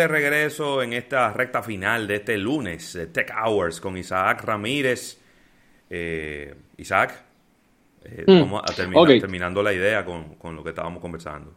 de 0.00 0.08
regreso 0.08 0.82
en 0.82 0.94
esta 0.94 1.32
recta 1.32 1.62
final 1.62 2.06
de 2.06 2.16
este 2.16 2.38
lunes, 2.38 2.98
Tech 3.12 3.30
Hours, 3.36 3.80
con 3.80 3.96
Isaac 3.98 4.42
Ramírez. 4.44 5.18
Eh, 5.90 6.54
Isaac, 6.78 7.22
eh, 8.04 8.24
mm. 8.26 8.40
vamos 8.40 8.62
a 8.64 8.72
terminar 8.72 9.06
terminando 9.20 9.62
la 9.62 9.74
idea 9.74 10.04
con, 10.04 10.56
lo 10.56 10.62
que 10.64 10.70
estábamos 10.70 11.02
conversando. 11.02 11.52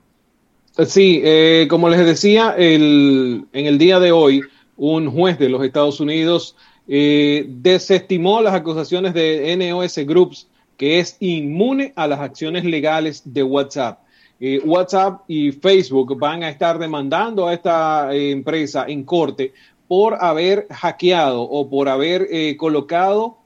Sí, 0.86 1.22
eh, 1.24 1.68
como 1.70 1.88
les 1.88 2.06
decía, 2.06 2.56
el, 2.58 3.46
en 3.54 3.66
el 3.66 3.78
día 3.78 4.00
de 4.00 4.12
hoy, 4.12 4.42
un 4.76 5.10
juez 5.10 5.40
de 5.40 5.48
los 5.50 5.64
Estados 5.64 6.00
Unidos 6.00 6.58
desestimó 6.86 8.42
las 8.42 8.54
acusaciones 8.54 9.14
de 9.14 9.56
NOS 9.56 10.00
Groups, 10.06 10.50
que 10.76 11.00
es 11.00 11.16
inmune 11.22 11.94
a 11.96 12.08
las 12.08 12.20
acciones 12.20 12.66
legales 12.66 13.22
de 13.24 13.42
WhatsApp. 13.42 14.03
Eh, 14.40 14.60
WhatsApp 14.66 15.22
y 15.28 15.52
Facebook 15.52 16.18
van 16.18 16.44
a 16.44 16.50
estar 16.50 16.78
demandando 16.80 17.48
a 17.48 17.54
esta 17.54 18.14
eh, 18.14 18.32
empresa 18.32 18.86
en 18.88 19.04
corte 19.04 19.54
por 19.88 20.18
haber 20.20 20.68
hackeado 20.70 21.44
o 21.44 21.70
por 21.70 21.88
haber 21.88 22.28
eh, 22.32 22.58
colocado 22.58 23.38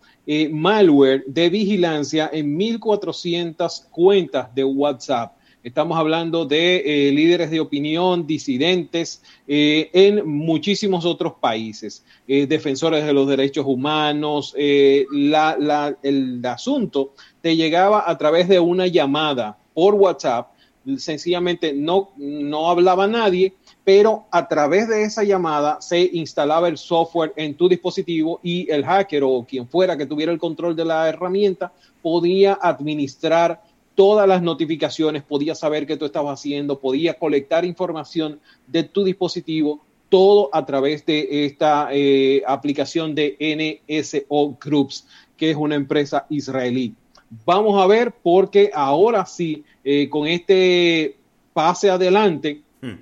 malware 0.52 1.24
de 1.26 1.50
vigilancia 1.50 2.30
en 2.34 2.60
1.400 2.60 3.90
cuentas 3.92 4.54
de 4.54 4.66
WhatsApp. 4.66 5.38
Estamos 5.64 5.98
hablando 5.98 6.44
de 6.46 7.12
líderes 7.14 7.50
de 7.50 7.62
opinión, 7.62 8.28
disidentes 8.28 9.24
en 9.48 10.28
muchísimos 10.28 11.06
otros 11.06 11.36
países, 11.40 12.04
defensores 12.28 13.06
de 13.06 13.14
los 13.14 13.26
derechos 13.26 13.66
humanos. 13.66 14.54
el 14.58 15.34
asunto 16.44 17.14
te 17.42 17.56
llegaba 17.56 18.04
a 18.06 18.18
través 18.18 18.50
de 18.50 18.60
una 18.60 18.88
llamada 18.88 19.58
por 19.74 19.94
WhatsApp 19.94 20.57
sencillamente 20.98 21.74
no, 21.74 22.12
no 22.18 22.70
hablaba 22.70 23.08
nadie, 23.08 23.54
pero 23.84 24.26
a 24.32 24.48
través 24.48 24.88
de 24.88 25.04
esa 25.04 25.24
llamada 25.24 25.82
se 25.82 26.10
instalaba 26.14 26.68
el 26.68 26.78
software 26.78 27.34
en 27.36 27.56
tu 27.56 27.68
dispositivo 27.68 28.40
y 28.42 28.70
el 28.72 28.86
hacker 28.86 29.24
o 29.24 29.46
quien 29.48 29.68
fuera 29.68 29.98
que 29.98 30.06
tuviera 30.06 30.32
el 30.32 30.40
control 30.40 30.76
de 30.76 30.86
la 30.86 31.10
herramienta 31.10 31.74
podía 32.02 32.58
administrar 32.62 33.62
todas 33.96 34.28
las 34.28 34.44
notificaciones, 34.44 35.24
podía 35.24 35.56
saber 35.56 35.88
qué 35.88 35.98
tú 35.98 36.06
estabas 36.06 36.40
haciendo, 36.40 36.80
podía 36.80 37.16
colectar 37.16 37.66
información 37.66 38.40
de 38.68 38.84
tu 38.84 39.04
dispositivo, 39.04 39.82
todo 40.10 40.50
a 40.54 40.66
través 40.66 41.06
de 41.06 41.46
esta 41.46 41.90
eh, 41.92 42.44
aplicación 42.46 43.16
de 43.16 43.36
NSO 43.90 44.58
Groups, 44.64 45.08
que 45.36 45.50
es 45.50 45.58
una 45.58 45.76
empresa 45.76 46.28
israelí. 46.30 46.94
Vamos 47.46 47.82
a 47.82 47.88
ver 47.88 48.14
porque 48.24 48.72
ahora 48.74 49.26
sí, 49.26 49.64
eh, 49.84 50.08
con 50.10 50.28
este 50.28 51.18
pase 51.54 51.90
adelante, 51.90 52.62
hmm. 52.82 52.94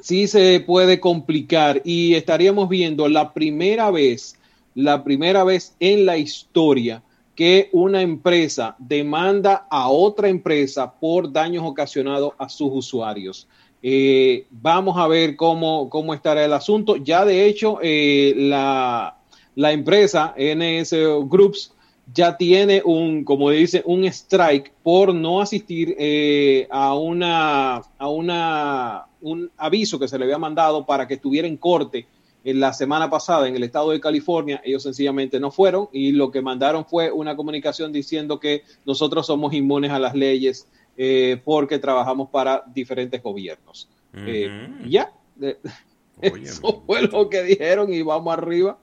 sí 0.00 0.26
se 0.26 0.60
puede 0.60 0.98
complicar 0.98 1.82
y 1.84 2.14
estaríamos 2.14 2.68
viendo 2.68 3.08
la 3.08 3.32
primera 3.32 3.90
vez, 3.90 4.36
la 4.74 5.04
primera 5.04 5.44
vez 5.44 5.74
en 5.78 6.06
la 6.06 6.16
historia 6.16 7.02
que 7.36 7.68
una 7.70 8.02
empresa 8.02 8.74
demanda 8.78 9.68
a 9.70 9.88
otra 9.90 10.28
empresa 10.28 10.92
por 10.92 11.30
daños 11.30 11.62
ocasionados 11.64 12.32
a 12.36 12.48
sus 12.48 12.68
usuarios. 12.72 13.46
Eh, 13.80 14.44
vamos 14.50 14.96
a 14.98 15.06
ver 15.06 15.36
cómo, 15.36 15.88
cómo 15.88 16.14
estará 16.14 16.44
el 16.44 16.52
asunto. 16.52 16.96
Ya 16.96 17.24
de 17.24 17.46
hecho, 17.46 17.78
eh, 17.80 18.34
la, 18.36 19.18
la 19.54 19.72
empresa 19.72 20.34
NS 20.36 20.94
Groups 21.28 21.72
ya 22.14 22.36
tiene 22.36 22.82
un, 22.84 23.24
como 23.24 23.50
dice, 23.50 23.82
un 23.84 24.04
strike 24.04 24.72
por 24.82 25.14
no 25.14 25.40
asistir 25.40 25.94
eh, 25.98 26.66
a 26.70 26.94
una, 26.94 27.76
a 27.76 28.08
una, 28.08 29.06
un 29.20 29.50
aviso 29.56 29.98
que 29.98 30.08
se 30.08 30.18
le 30.18 30.24
había 30.24 30.38
mandado 30.38 30.86
para 30.86 31.06
que 31.06 31.14
estuviera 31.14 31.46
en 31.46 31.56
corte 31.56 32.06
en 32.44 32.60
la 32.60 32.72
semana 32.72 33.10
pasada 33.10 33.48
en 33.48 33.56
el 33.56 33.62
estado 33.62 33.90
de 33.90 34.00
California. 34.00 34.60
Ellos 34.64 34.82
sencillamente 34.82 35.38
no 35.38 35.50
fueron 35.50 35.88
y 35.92 36.12
lo 36.12 36.30
que 36.30 36.40
mandaron 36.40 36.84
fue 36.86 37.10
una 37.12 37.36
comunicación 37.36 37.92
diciendo 37.92 38.40
que 38.40 38.62
nosotros 38.86 39.26
somos 39.26 39.52
inmunes 39.52 39.90
a 39.90 39.98
las 39.98 40.14
leyes 40.14 40.66
eh, 40.96 41.40
porque 41.44 41.78
trabajamos 41.78 42.30
para 42.30 42.64
diferentes 42.74 43.22
gobiernos. 43.22 43.88
Eh, 44.14 44.48
ya, 44.88 45.12
eso 46.22 46.82
fue 46.86 47.02
lo 47.02 47.28
que 47.28 47.42
dijeron 47.42 47.92
y 47.92 48.02
vamos 48.02 48.32
arriba. 48.32 48.78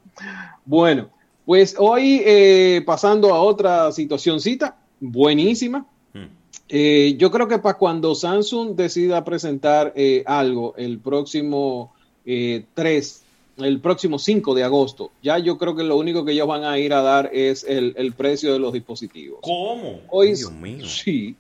Bueno, 0.64 1.10
pues 1.46 1.76
hoy, 1.78 2.22
eh, 2.26 2.82
pasando 2.86 3.34
a 3.34 3.42
otra 3.42 3.92
situacióncita, 3.92 4.78
buenísima. 5.00 5.86
Hmm. 6.14 6.26
Eh, 6.70 7.16
yo 7.18 7.30
creo 7.30 7.48
que 7.48 7.60
para 7.60 7.78
cuando 7.78 8.16
Samsung 8.16 8.76
decida 8.76 9.24
presentar 9.24 9.94
eh, 9.96 10.24
algo 10.26 10.74
el 10.78 11.00
próximo 11.00 11.94
3, 12.26 13.24
el 13.58 13.80
próximo 13.80 14.18
5 14.18 14.56
de 14.56 14.64
agosto, 14.64 15.12
ya 15.22 15.38
yo 15.38 15.60
creo 15.60 15.76
que 15.76 15.84
lo 15.84 15.98
único 15.98 16.26
que 16.26 16.32
ellos 16.32 16.48
van 16.48 16.64
a 16.64 16.80
ir 16.80 16.92
a 16.92 17.02
dar 17.02 17.30
es 17.32 17.64
el, 17.64 18.14
precio 18.18 18.52
de 18.52 18.58
los 18.58 18.74
dispositivos. 18.74 19.40
¿Cómo? 19.44 20.02
Hoy, 20.10 20.34
Dios 20.34 20.52
mío. 20.52 20.88
Sí. 20.88 21.36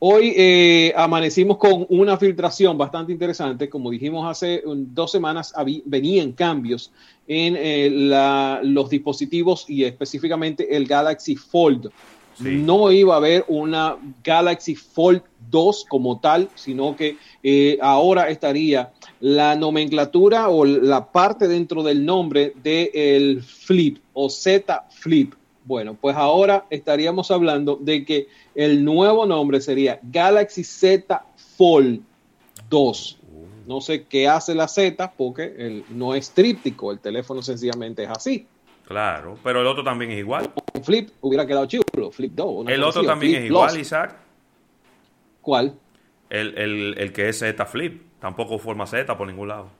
Hoy 0.00 0.92
amanecimos 0.96 1.56
con 1.56 1.86
una 1.88 2.16
filtración 2.18 2.76
bastante 2.76 3.12
interesante. 3.12 3.70
Como 3.70 3.90
dijimos 3.90 4.26
hace 4.28 4.62
dos 4.66 5.10
semanas, 5.10 5.54
venían 5.86 6.32
cambios 6.32 6.92
en 7.26 7.56
eh, 7.56 8.60
los 8.62 8.90
dispositivos 8.90 9.64
y 9.68 9.84
específicamente 9.84 10.76
el 10.76 10.86
Galaxy 10.86 11.36
Fold. 11.36 11.90
No 12.40 12.90
iba 12.90 13.14
a 13.14 13.18
haber 13.18 13.44
una 13.46 13.96
Galaxy 14.24 14.74
Fold 14.74 15.22
2 15.50 15.86
como 15.88 16.18
tal, 16.18 16.48
sino 16.56 16.96
que 16.96 17.16
eh, 17.44 17.78
ahora 17.80 18.28
estaría 18.28 18.92
la 19.20 19.54
nomenclatura 19.54 20.48
o 20.48 20.64
la 20.64 21.12
parte 21.12 21.46
dentro 21.46 21.84
del 21.84 22.04
nombre 22.04 22.52
del 22.62 23.42
Flip 23.42 23.98
o 24.14 24.28
Z 24.28 24.86
Flip. 24.90 25.32
Bueno, 25.64 25.96
pues 25.98 26.14
ahora 26.14 26.66
estaríamos 26.68 27.30
hablando 27.30 27.76
de 27.80 28.04
que 28.04 28.28
el 28.54 28.84
nuevo 28.84 29.24
nombre 29.24 29.60
sería 29.60 29.98
Galaxy 30.02 30.62
Z 30.62 31.24
Fold 31.56 32.00
2. 32.68 33.18
No 33.66 33.80
sé 33.80 34.04
qué 34.04 34.28
hace 34.28 34.54
la 34.54 34.68
Z 34.68 35.12
porque 35.16 35.54
el, 35.56 35.84
no 35.88 36.14
es 36.14 36.30
tríptico, 36.32 36.92
el 36.92 36.98
teléfono 36.98 37.42
sencillamente 37.42 38.04
es 38.04 38.10
así. 38.10 38.46
Claro, 38.86 39.38
pero 39.42 39.62
el 39.62 39.66
otro 39.66 39.82
también 39.82 40.10
es 40.10 40.18
igual. 40.18 40.52
Un 40.74 40.84
flip 40.84 41.08
hubiera 41.22 41.46
quedado 41.46 41.64
chulo, 41.64 42.10
flip 42.10 42.32
2. 42.34 42.68
El 42.68 42.82
otro 42.82 43.02
también 43.02 43.36
es 43.36 43.44
igual, 43.46 43.80
Isaac. 43.80 44.16
¿Cuál? 45.40 45.74
El, 46.28 46.58
el, 46.58 46.94
el 46.98 47.12
que 47.12 47.30
es 47.30 47.38
Z 47.38 47.64
flip, 47.64 48.02
tampoco 48.20 48.58
forma 48.58 48.86
Z 48.86 49.16
por 49.16 49.26
ningún 49.26 49.48
lado. 49.48 49.70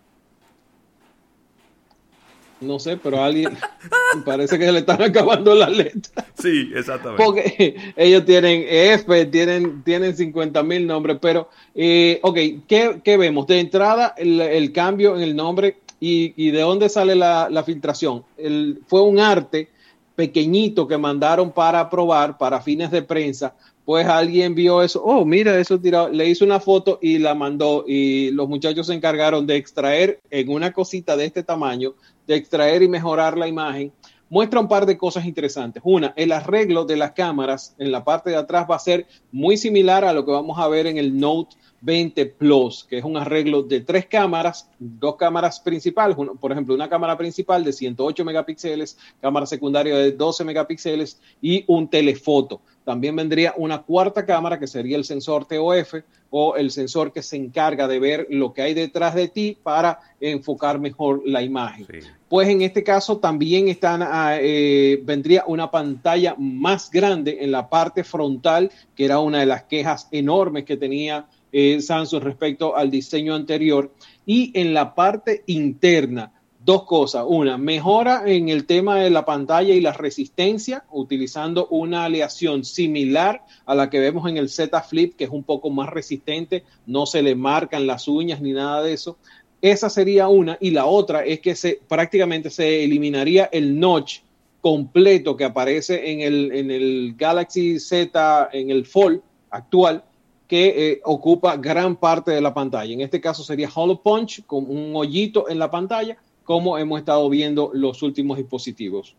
No 2.65 2.79
sé, 2.79 2.97
pero 2.97 3.21
a 3.21 3.27
alguien 3.27 3.57
parece 4.25 4.59
que 4.59 4.65
se 4.65 4.73
le 4.73 4.81
están 4.81 5.03
acabando 5.03 5.55
las 5.55 5.71
letras. 5.71 6.27
Sí, 6.41 6.71
exactamente. 6.75 7.23
Porque 7.23 7.77
ellos 7.97 8.25
tienen 8.25 8.65
F, 8.69 9.27
tienen, 9.27 9.83
tienen 9.83 10.17
50 10.17 10.63
mil 10.63 10.87
nombres, 10.87 11.19
pero, 11.21 11.49
eh, 11.75 12.19
ok, 12.23 12.39
¿qué, 12.67 13.17
vemos? 13.17 13.47
De 13.47 13.61
entrada, 13.61 14.15
el, 14.17 14.73
cambio 14.73 15.17
en 15.17 15.23
el 15.23 15.37
nombre 15.37 15.79
y, 16.01 16.51
de 16.51 16.61
dónde 16.61 16.89
sale 16.89 17.15
la, 17.15 17.63
filtración. 17.65 18.25
El, 18.37 18.81
fue 18.87 19.03
un 19.03 19.21
arte 19.21 19.69
pequeñito 20.17 20.87
que 20.87 20.97
mandaron 20.97 21.53
para 21.53 21.91
probar 21.91 22.39
para 22.39 22.61
fines 22.61 22.91
de 22.91 23.03
prensa 23.03 23.55
pues 23.85 24.07
alguien 24.07 24.55
vio 24.55 24.83
eso, 24.83 25.03
oh, 25.05 25.25
mira, 25.25 25.59
eso 25.59 25.79
tirado, 25.79 26.09
le 26.09 26.29
hizo 26.29 26.45
una 26.45 26.59
foto 26.59 26.99
y 27.03 27.19
la 27.19 27.35
mandó 27.35 27.85
y 27.87 28.31
los 28.31 28.49
muchachos 28.49 28.87
se 28.87 28.95
encargaron 28.95 29.47
de 29.47 29.57
extraer 29.57 30.21
en 30.31 30.49
una 30.49 30.73
cosita 30.73 31.17
de 31.17 31.27
este 31.27 31.43
tamaño, 31.43 31.95
de 32.27 32.37
extraer 32.37 32.83
y 32.83 32.89
mejorar 32.89 33.37
la 33.37 33.49
imagen. 33.49 33.93
Muestra 34.31 34.59
un 34.59 34.69
par 34.69 34.87
de 34.87 34.97
cosas 34.97 35.27
interesantes. 35.27 35.83
Una, 35.85 36.13
el 36.17 36.33
arreglo 36.33 36.85
de 36.85 36.97
las 36.97 37.13
cámaras 37.13 37.75
en 37.79 37.93
la 37.93 38.05
parte 38.05 38.31
de 38.31 38.37
atrás 38.37 38.67
va 38.69 38.77
a 38.77 38.81
ser 38.81 39.07
muy 39.31 39.57
similar 39.57 40.05
a 40.05 40.13
lo 40.13 40.25
que 40.25 40.33
vamos 40.33 40.59
a 40.59 40.69
ver 40.69 40.87
en 40.87 40.97
el 40.97 41.19
Note 41.19 41.57
20 41.85 42.27
Plus, 42.27 42.85
que 42.89 42.99
es 42.99 43.05
un 43.05 43.17
arreglo 43.19 43.63
de 43.63 43.83
tres 43.83 44.07
cámaras, 44.07 44.71
dos 44.79 45.17
cámaras 45.17 45.61
principales, 45.61 46.17
por 46.41 46.51
ejemplo, 46.51 46.75
una 46.75 46.89
cámara 46.89 47.17
principal 47.19 47.63
de 47.63 47.75
108 47.75 48.25
megapíxeles, 48.25 48.97
cámara 49.21 49.45
secundaria 49.45 49.95
de 49.97 50.13
12 50.13 50.45
megapíxeles 50.45 51.21
y 51.43 51.63
un 51.67 51.89
telefoto. 51.89 52.63
También 52.85 53.17
vendría 53.17 53.55
una 53.57 53.83
cuarta 53.83 54.27
cámara 54.27 54.59
que 54.59 54.67
sería 54.67 54.97
el 54.97 55.05
sensor 55.05 55.47
TOF 55.47 55.95
o 56.31 56.57
el 56.57 56.71
sensor 56.71 57.13
que 57.13 57.23
se 57.23 57.37
encarga 57.37 57.89
de 57.89 57.99
ver 57.99 58.27
lo 58.29 58.53
que 58.53 58.63
hay 58.63 58.75
detrás 58.75 59.15
de 59.15 59.29
ti 59.29 59.57
para 59.63 60.01
enfocar 60.21 60.79
mejor 60.79 61.23
la 61.25 61.43
imagen. 61.43 61.87
Pues 62.29 62.49
en 62.49 62.63
este 62.63 62.83
caso 62.83 63.19
también 63.19 63.69
están, 63.69 64.03
ah, 64.03 64.37
eh, 64.41 65.01
vendría 65.03 65.45
una 65.47 65.71
pantalla 65.71 66.35
más 66.37 66.91
grande 66.91 67.39
en 67.41 67.53
la 67.53 67.69
parte 67.71 68.05
frontal, 68.05 68.71
que 68.95 69.05
era 69.05 69.19
una 69.21 69.41
de 69.41 69.47
las 69.47 69.65
quejas 69.65 70.09
enormes 70.11 70.65
que 70.65 70.77
tenía 70.77 71.27
eh, 71.53 71.81
Samsung 71.81 72.23
respecto 72.23 72.77
al 72.77 72.91
diseño 72.91 73.35
anterior. 73.35 73.93
Y 74.27 74.51
en 74.59 74.75
la 74.75 74.95
parte 74.95 75.45
interna 75.47 76.33
dos 76.65 76.85
cosas. 76.85 77.25
Una, 77.27 77.59
mejora 77.59 78.23
en 78.27 78.49
el 78.49 78.65
tema 78.65 78.97
de 78.97 79.11
la 79.11 79.25
pantalla 79.25 79.75
y 79.75 79.81
la 79.81 79.93
resistencia, 79.93 80.85
utilizando 80.91 81.67
una 81.69 82.05
aleación 82.05 82.65
similar 82.65 83.45
a 83.67 83.75
la 83.75 83.91
que 83.91 84.01
vemos 84.01 84.29
en 84.29 84.37
el 84.37 84.49
Z 84.49 84.81
Flip, 84.83 85.17
que 85.17 85.25
es 85.25 85.31
un 85.31 85.45
poco 85.45 85.71
más 85.71 85.91
resistente, 85.91 86.65
no 86.87 87.07
se 87.07 87.23
le 87.23 87.35
marcan 87.35 87.87
las 87.87 88.09
uñas 88.09 88.41
ni 88.41 88.53
nada 88.53 88.83
de 88.83 88.95
eso. 88.95 89.19
Esa 89.61 89.89
sería 89.91 90.29
una. 90.29 90.59
Y 90.61 90.71
la 90.71 90.87
otra 90.87 91.25
es 91.25 91.41
que 91.41 91.55
se, 91.55 91.81
prácticamente 91.89 92.51
se 92.51 92.85
eliminaría 92.85 93.49
el 93.53 93.79
notch 93.79 94.21
completo 94.61 95.37
que 95.37 95.45
aparece 95.45 96.11
en 96.11 96.21
el, 96.21 96.53
en 96.53 96.71
el 96.71 97.15
Galaxy 97.19 97.79
Z, 97.79 98.49
en 98.53 98.71
el 98.71 98.87
Fold 98.87 99.21
actual, 99.51 100.03
que 100.49 100.93
eh, 100.93 101.01
ocupa 101.05 101.57
gran 101.57 101.97
parte 101.97 102.31
de 102.31 102.41
la 102.41 102.53
pantalla. 102.53 102.93
En 102.93 103.01
este 103.01 103.21
caso 103.21 103.43
sería 103.43 103.71
Hollow 103.75 104.01
Punch 104.03 104.45
con 104.47 104.65
un 104.69 104.93
hoyito 104.95 105.49
en 105.49 105.59
la 105.59 105.71
pantalla, 105.71 106.17
como 106.45 106.79
hemos 106.79 106.99
estado 106.99 107.29
viendo 107.29 107.71
los 107.75 108.03
últimos 108.03 108.39
dispositivos. 108.39 109.17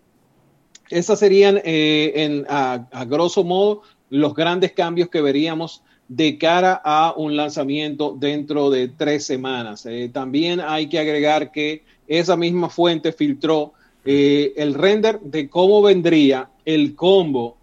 Esas 0.89 1.19
serían, 1.19 1.59
eh, 1.63 2.43
a, 2.47 3.05
grosso 3.05 3.43
modo, 3.43 3.81
los 4.09 4.33
grandes 4.35 4.71
cambios 4.71 5.09
que 5.09 5.21
veríamos 5.21 5.81
de 6.07 6.37
cara 6.37 6.79
a 6.83 7.13
un 7.17 7.35
lanzamiento 7.35 8.15
dentro 8.17 8.69
de 8.69 8.89
tres 8.89 9.25
semanas. 9.25 9.85
Eh, 9.87 10.09
también 10.13 10.61
hay 10.61 10.87
que 10.87 10.99
agregar 10.99 11.51
que 11.51 11.83
esa 12.07 12.37
misma 12.37 12.69
fuente 12.69 13.11
filtró 13.11 13.73
el 14.05 14.75
render 14.75 15.19
de 15.21 15.49
cómo 15.49 15.81
vendría 15.81 16.51
el 16.63 16.95
combo 16.95 17.57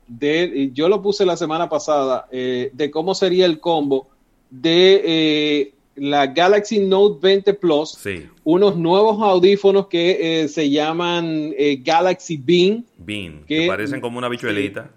yo 0.72 0.88
lo 0.88 1.02
puse 1.02 1.24
la 1.24 1.36
semana 1.36 1.68
pasada, 1.68 2.26
eh, 2.30 2.70
de 2.72 2.90
cómo 2.90 3.14
sería 3.14 3.46
el 3.46 3.60
combo 3.60 4.08
de 4.50 5.02
eh, 5.04 5.74
la 5.96 6.26
Galaxy 6.26 6.78
Note 6.80 7.18
20 7.20 7.54
Plus, 7.54 7.98
unos 8.44 8.76
nuevos 8.76 9.22
audífonos 9.22 9.86
que 9.88 10.42
eh, 10.42 10.48
se 10.48 10.70
llaman 10.70 11.54
Galaxy 11.80 12.36
Beam. 12.36 12.84
Beam, 12.98 13.44
que, 13.46 13.66
parecen 13.66 14.00
como 14.00 14.18
una 14.18 14.28
bichuelita. 14.28 14.90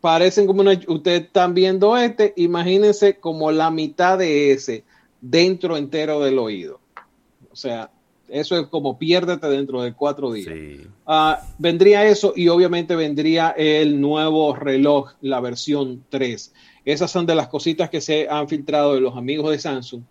parecen 0.00 0.46
como 0.46 0.62
una... 0.62 0.80
Ustedes 0.88 1.22
están 1.22 1.54
viendo 1.54 1.96
este, 1.96 2.32
imagínense 2.36 3.16
como 3.18 3.52
la 3.52 3.70
mitad 3.70 4.18
de 4.18 4.52
ese 4.52 4.84
dentro 5.20 5.76
entero 5.76 6.20
del 6.20 6.38
oído. 6.38 6.80
O 7.50 7.56
sea, 7.56 7.90
eso 8.32 8.58
es 8.58 8.66
como 8.68 8.98
piérdete 8.98 9.46
dentro 9.46 9.82
de 9.82 9.92
cuatro 9.92 10.32
días. 10.32 10.54
Ah, 11.06 11.40
vendría 11.58 12.06
eso 12.06 12.32
y 12.34 12.48
obviamente 12.48 12.96
vendría 12.96 13.50
el 13.50 14.00
nuevo 14.00 14.54
reloj, 14.56 15.12
la 15.20 15.40
versión 15.40 16.02
3. 16.08 16.52
Esas 16.86 17.10
son 17.10 17.26
de 17.26 17.34
las 17.34 17.48
cositas 17.48 17.90
que 17.90 18.00
se 18.00 18.28
han 18.30 18.48
filtrado 18.48 18.94
de 18.94 19.02
los 19.02 19.16
amigos 19.16 19.50
de 19.50 19.58
Samsung 19.58 20.02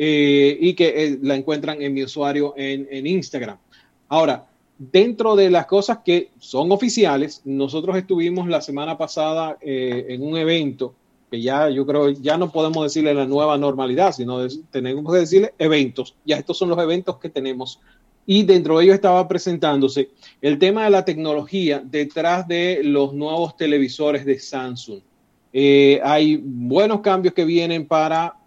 eh, 0.00 0.56
y 0.60 0.74
que 0.74 1.06
eh, 1.06 1.18
la 1.22 1.34
encuentran 1.34 1.82
en 1.82 1.92
mi 1.92 2.04
usuario 2.04 2.54
en, 2.56 3.04
Instagram. 3.04 3.58
Ahora, 4.06 4.46
dentro 4.78 5.34
de 5.34 5.50
las 5.50 5.66
cosas 5.66 5.98
que 6.04 6.30
son 6.38 6.70
oficiales, 6.70 7.42
nosotros 7.44 7.96
estuvimos 7.96 8.46
la 8.46 8.60
semana 8.60 8.96
pasada 8.96 9.58
eh, 9.60 10.06
en 10.10 10.22
un 10.22 10.36
evento 10.36 10.94
que 11.28 11.42
ya 11.42 11.68
yo 11.68 11.84
creo 11.84 12.10
ya 12.10 12.38
no 12.38 12.52
podemos 12.52 12.84
decirle 12.84 13.12
la 13.12 13.26
nueva 13.26 13.58
normalidad, 13.58 14.12
sino 14.12 14.46
tenemos 14.70 15.12
que 15.12 15.18
decirle 15.18 15.54
eventos. 15.58 16.14
Ya 16.24 16.36
estos 16.36 16.56
son 16.56 16.68
los 16.68 16.78
eventos 16.78 17.16
que 17.18 17.28
tenemos. 17.28 17.80
Y 18.24 18.44
dentro 18.44 18.78
de 18.78 18.84
ellos 18.84 18.94
estaba 18.94 19.26
presentándose 19.26 20.10
el 20.40 20.60
tema 20.60 20.84
de 20.84 20.90
la 20.90 21.04
tecnología 21.04 21.82
detrás 21.84 22.46
de 22.46 22.82
los 22.84 23.14
nuevos 23.14 23.56
televisores 23.56 24.24
de 24.24 24.38
Samsung. 24.38 25.00
Hay 26.04 26.40
buenos 26.40 27.00
cambios 27.00 27.34
que 27.34 27.44
vienen 27.44 27.84
para, 27.86 28.37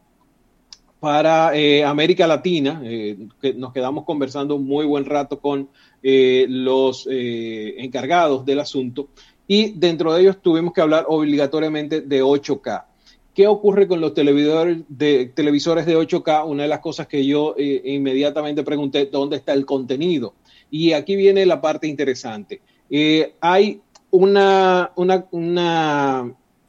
para 1.01 1.53
eh, 1.57 1.83
América 1.83 2.25
Latina. 2.25 2.81
Eh, 2.85 3.27
nos 3.57 3.73
quedamos 3.73 4.05
conversando 4.05 4.55
un 4.55 4.65
muy 4.65 4.85
buen 4.85 5.03
rato 5.03 5.41
con 5.41 5.67
los 6.03 7.07
encargados 7.11 8.43
del 8.43 8.59
asunto 8.59 9.09
y 9.53 9.71
dentro 9.71 10.13
de 10.13 10.21
ellos 10.21 10.41
tuvimos 10.41 10.71
que 10.73 10.79
hablar 10.79 11.03
obligatoriamente 11.09 11.99
de 11.99 12.23
8K. 12.23 12.85
¿Qué 13.33 13.47
ocurre 13.47 13.85
con 13.85 13.99
los 13.99 14.13
televisores 14.13 14.79
de, 14.87 15.25
televisores 15.25 15.85
de 15.85 15.97
8K? 15.97 16.45
Una 16.47 16.63
de 16.63 16.69
las 16.69 16.79
cosas 16.79 17.07
que 17.07 17.25
yo 17.25 17.55
eh, 17.57 17.81
inmediatamente 17.85 18.63
pregunté, 18.63 19.07
¿dónde 19.07 19.35
está 19.35 19.51
el 19.51 19.65
contenido? 19.65 20.35
Y 20.69 20.93
aquí 20.93 21.17
viene 21.17 21.45
la 21.45 21.59
parte 21.59 21.87
interesante. 21.87 22.61
Eh, 22.89 23.35
hay 23.41 23.81
una, 24.09 24.91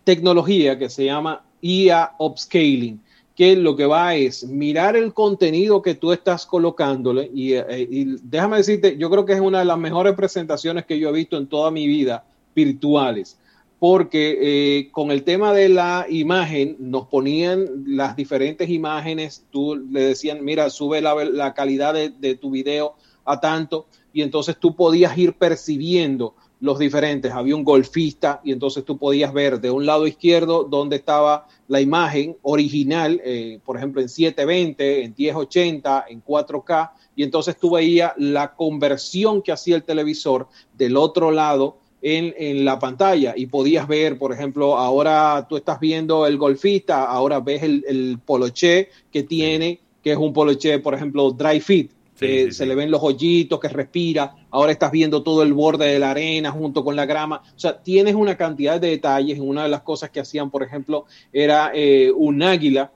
tecnología 0.05 0.77
que 0.77 0.89
se 0.89 1.05
llama 1.05 1.45
IA 1.61 2.17
Upscaling, 2.19 3.01
que 3.35 3.57
lo 3.57 3.77
que 3.77 3.87
va 3.87 4.15
es 4.15 4.45
mirar 4.45 4.97
el 4.97 5.15
contenido 5.15 5.81
que 5.81 5.95
tú 5.95 6.13
estás 6.13 6.47
colocándole. 6.47 7.31
Y, 7.33 7.55
eh, 7.55 7.89
y 7.91 8.17
déjame 8.23 8.59
decirte, 8.59 8.97
yo 8.99 9.11
creo 9.11 9.25
que 9.25 9.33
es 9.33 9.41
una 9.41 9.61
de 9.61 9.65
las 9.65 9.79
mejores 9.79 10.15
presentaciones 10.15 10.85
que 10.85 10.99
yo 10.99 11.09
he 11.09 11.13
visto 11.13 11.37
en 11.37 11.47
toda 11.47 11.71
mi 11.71 11.87
vida 11.87 12.25
virtuales, 12.55 13.39
porque 13.79 14.39
eh, 14.41 14.91
con 14.93 15.11
el 15.11 15.25
tema 15.25 15.53
de 15.53 15.69
la 15.69 16.07
imagen 16.09 16.77
nos 16.79 17.09
ponían 17.09 17.67
las 17.87 18.15
diferentes 18.15 18.69
imágenes, 18.69 19.45
tú 19.51 19.77
le 19.77 20.05
decían, 20.05 20.45
mira, 20.45 20.71
sube 20.71 21.01
la, 21.01 21.55
calidad 21.55 21.95
de, 21.95 22.35
tu 22.37 22.51
video 22.51 22.95
a 23.25 23.41
tanto, 23.41 23.87
y 24.13 24.23
entonces 24.23 24.57
tú 24.59 24.77
podías 24.77 25.17
ir 25.19 25.33
percibiendo 25.35 26.35
los 26.61 26.79
diferentes. 26.79 27.33
Había 27.33 27.57
un 27.57 27.65
golfista 27.65 28.41
y 28.45 28.53
entonces 28.53 28.85
tú 28.85 28.99
podías 28.99 29.33
ver 29.33 29.61
de 29.61 29.73
un 29.73 29.85
lado 29.85 30.07
izquierdo 30.07 30.63
donde 30.63 30.95
estaba 30.95 31.49
la 31.73 31.81
imagen 31.81 32.37
original, 32.43 33.19
eh, 33.25 33.59
por 33.65 33.79
ejemplo, 33.79 34.03
en 34.03 34.09
720, 34.11 35.05
en 35.05 35.15
1080, 35.17 36.05
en 36.11 36.23
4K, 36.23 36.91
y 37.17 37.23
entonces 37.23 37.57
tú 37.57 37.71
veías 37.71 38.13
la 38.19 38.53
conversión 38.55 39.41
que 39.41 39.53
hacía 39.53 39.77
el 39.77 39.83
televisor 39.83 40.49
del 40.77 40.99
otro 40.99 41.31
lado 41.31 41.79
en, 42.03 42.67
la 42.67 42.79
pantalla 42.79 43.33
y 43.35 43.47
podías 43.47 43.89
ver, 43.89 44.19
por 44.19 44.35
ejemplo, 44.35 44.77
ahora 44.77 45.47
tú 45.49 45.57
estás 45.57 45.81
viendo 45.81 46.27
el 46.27 46.37
golfista, 46.37 47.05
ahora 47.05 47.41
ves 47.41 47.63
el, 47.63 47.83
el 47.89 48.19
poloché 48.23 48.91
que 49.11 49.23
tiene, 49.23 49.81
que 50.03 50.13
es 50.13 50.19
un 50.19 50.35
poloché, 50.35 50.79
por 50.79 50.93
ejemplo, 50.93 51.31
dry 51.31 51.59
fit, 51.59 51.91
que 52.23 52.53
se 52.53 52.67
le 52.67 52.75
ven 52.75 52.91
los 52.91 53.03
hoyitos, 53.03 53.61
que 53.61 53.69
respira, 53.69 54.35
ahora 54.51 54.73
estás 54.73 54.91
viendo 54.91 55.23
todo 55.23 55.43
el 55.43 55.53
borde 55.53 55.87
de 55.87 55.99
la 55.99 56.13
arena 56.13 56.51
junto 56.51 56.85
con 56.85 56.97
la 56.97 57.05
grama, 57.05 57.43
o 57.55 57.59
sea, 57.59 57.83
tienes 57.83 58.15
una 58.15 58.37
cantidad 58.37 58.81
de 58.81 58.89
detalles, 58.89 59.39
una 59.39 59.65
de 59.65 59.69
las 59.69 59.83
cosas 59.83 60.11
que 60.11 60.21
hacían, 60.21 60.51
por 60.51 60.63
ejemplo, 60.63 61.05
era 61.33 61.71
eh, 61.75 62.11
un 62.15 62.43
águila, 62.43 62.93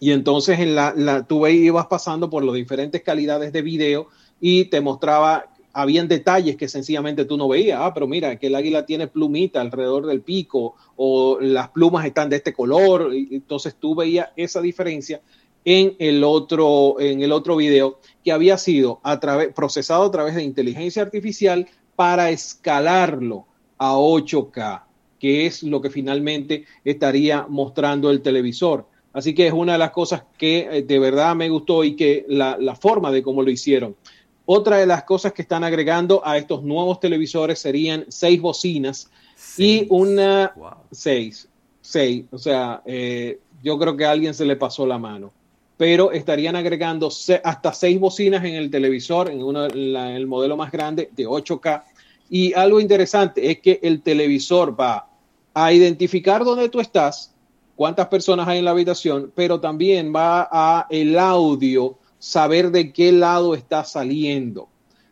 y 0.00 0.12
entonces 0.12 0.60
en 0.60 0.74
la, 0.74 0.94
la, 0.96 1.26
tú 1.26 1.46
ibas 1.46 1.86
pasando 1.86 2.30
por 2.30 2.44
las 2.44 2.54
diferentes 2.54 3.02
calidades 3.02 3.52
de 3.52 3.62
video 3.62 4.08
y 4.40 4.66
te 4.66 4.80
mostraba 4.80 5.46
habían 5.72 6.08
detalles 6.08 6.56
que 6.56 6.68
sencillamente 6.68 7.24
tú 7.24 7.36
no 7.36 7.46
veías. 7.46 7.78
Ah, 7.80 7.94
pero 7.94 8.08
mira, 8.08 8.36
que 8.36 8.48
el 8.48 8.54
águila 8.56 8.84
tiene 8.84 9.06
plumita 9.06 9.60
alrededor 9.60 10.06
del 10.06 10.22
pico 10.22 10.74
o 10.96 11.38
las 11.40 11.68
plumas 11.68 12.04
están 12.04 12.28
de 12.28 12.36
este 12.36 12.52
color. 12.52 13.12
Entonces 13.12 13.76
tú 13.78 13.94
veías 13.94 14.30
esa 14.34 14.60
diferencia 14.60 15.20
en 15.64 15.96
el 15.98 16.24
otro, 16.24 17.00
en 17.00 17.22
el 17.22 17.32
otro 17.32 17.56
video 17.56 17.98
que 18.24 18.32
había 18.32 18.58
sido 18.58 19.00
a 19.02 19.20
través, 19.20 19.52
procesado 19.52 20.04
a 20.04 20.10
través 20.10 20.34
de 20.34 20.42
inteligencia 20.42 21.02
artificial 21.02 21.66
para 21.96 22.30
escalarlo 22.30 23.46
a 23.76 23.94
8K, 23.94 24.82
que 25.18 25.46
es 25.46 25.62
lo 25.62 25.80
que 25.80 25.90
finalmente 25.90 26.64
estaría 26.84 27.46
mostrando 27.48 28.10
el 28.10 28.22
televisor. 28.22 28.86
Así 29.12 29.34
que 29.34 29.46
es 29.46 29.52
una 29.52 29.72
de 29.72 29.78
las 29.78 29.90
cosas 29.90 30.22
que 30.36 30.68
eh, 30.70 30.82
de 30.82 30.98
verdad 30.98 31.34
me 31.34 31.48
gustó 31.48 31.82
y 31.82 31.96
que 31.96 32.24
la, 32.28 32.56
la 32.58 32.76
forma 32.76 33.10
de 33.10 33.22
cómo 33.22 33.42
lo 33.42 33.50
hicieron. 33.50 33.96
Otra 34.50 34.78
de 34.78 34.86
las 34.86 35.04
cosas 35.04 35.34
que 35.34 35.42
están 35.42 35.62
agregando 35.62 36.22
a 36.24 36.38
estos 36.38 36.62
nuevos 36.62 37.00
televisores 37.00 37.58
serían 37.58 38.06
seis 38.08 38.40
bocinas 38.40 39.10
y 39.58 39.86
una... 39.90 40.54
Seis. 40.90 41.48
Seis. 41.82 42.24
O 42.30 42.38
sea, 42.38 42.80
eh, 42.86 43.40
yo 43.62 43.78
creo 43.78 43.94
que 43.94 44.06
a 44.06 44.10
alguien 44.10 44.32
se 44.32 44.46
le 44.46 44.56
pasó 44.56 44.86
la 44.86 44.98
mano. 44.98 45.32
Pero 45.78 46.12
estarían 46.12 46.56
agregando 46.56 47.08
hasta 47.42 47.72
seis 47.72 47.98
bocinas 47.98 48.44
en 48.44 48.56
el 48.56 48.70
televisor, 48.70 49.30
en, 49.30 49.42
uno, 49.42 49.64
en 49.64 49.96
el 49.96 50.26
modelo 50.26 50.56
más 50.56 50.70
grande 50.70 51.08
de 51.12 51.26
8K. 51.26 51.84
Y 52.28 52.52
algo 52.52 52.80
interesante 52.80 53.50
es 53.50 53.60
que 53.60 53.80
el 53.82 54.02
televisor 54.02 54.78
va 54.78 55.08
a 55.54 55.72
identificar 55.72 56.44
dónde 56.44 56.68
tú 56.68 56.80
estás, 56.80 57.34
cuántas 57.74 58.08
personas 58.08 58.46
hay 58.46 58.58
en 58.58 58.66
la 58.66 58.72
habitación, 58.72 59.32
pero 59.34 59.60
también 59.60 60.12
va 60.14 60.48
a 60.50 60.86
el 60.90 61.18
audio 61.18 61.96
saber 62.18 62.70
de 62.70 62.92
qué 62.92 63.12
lado 63.12 63.54
está 63.54 63.84
saliendo. 63.84 64.68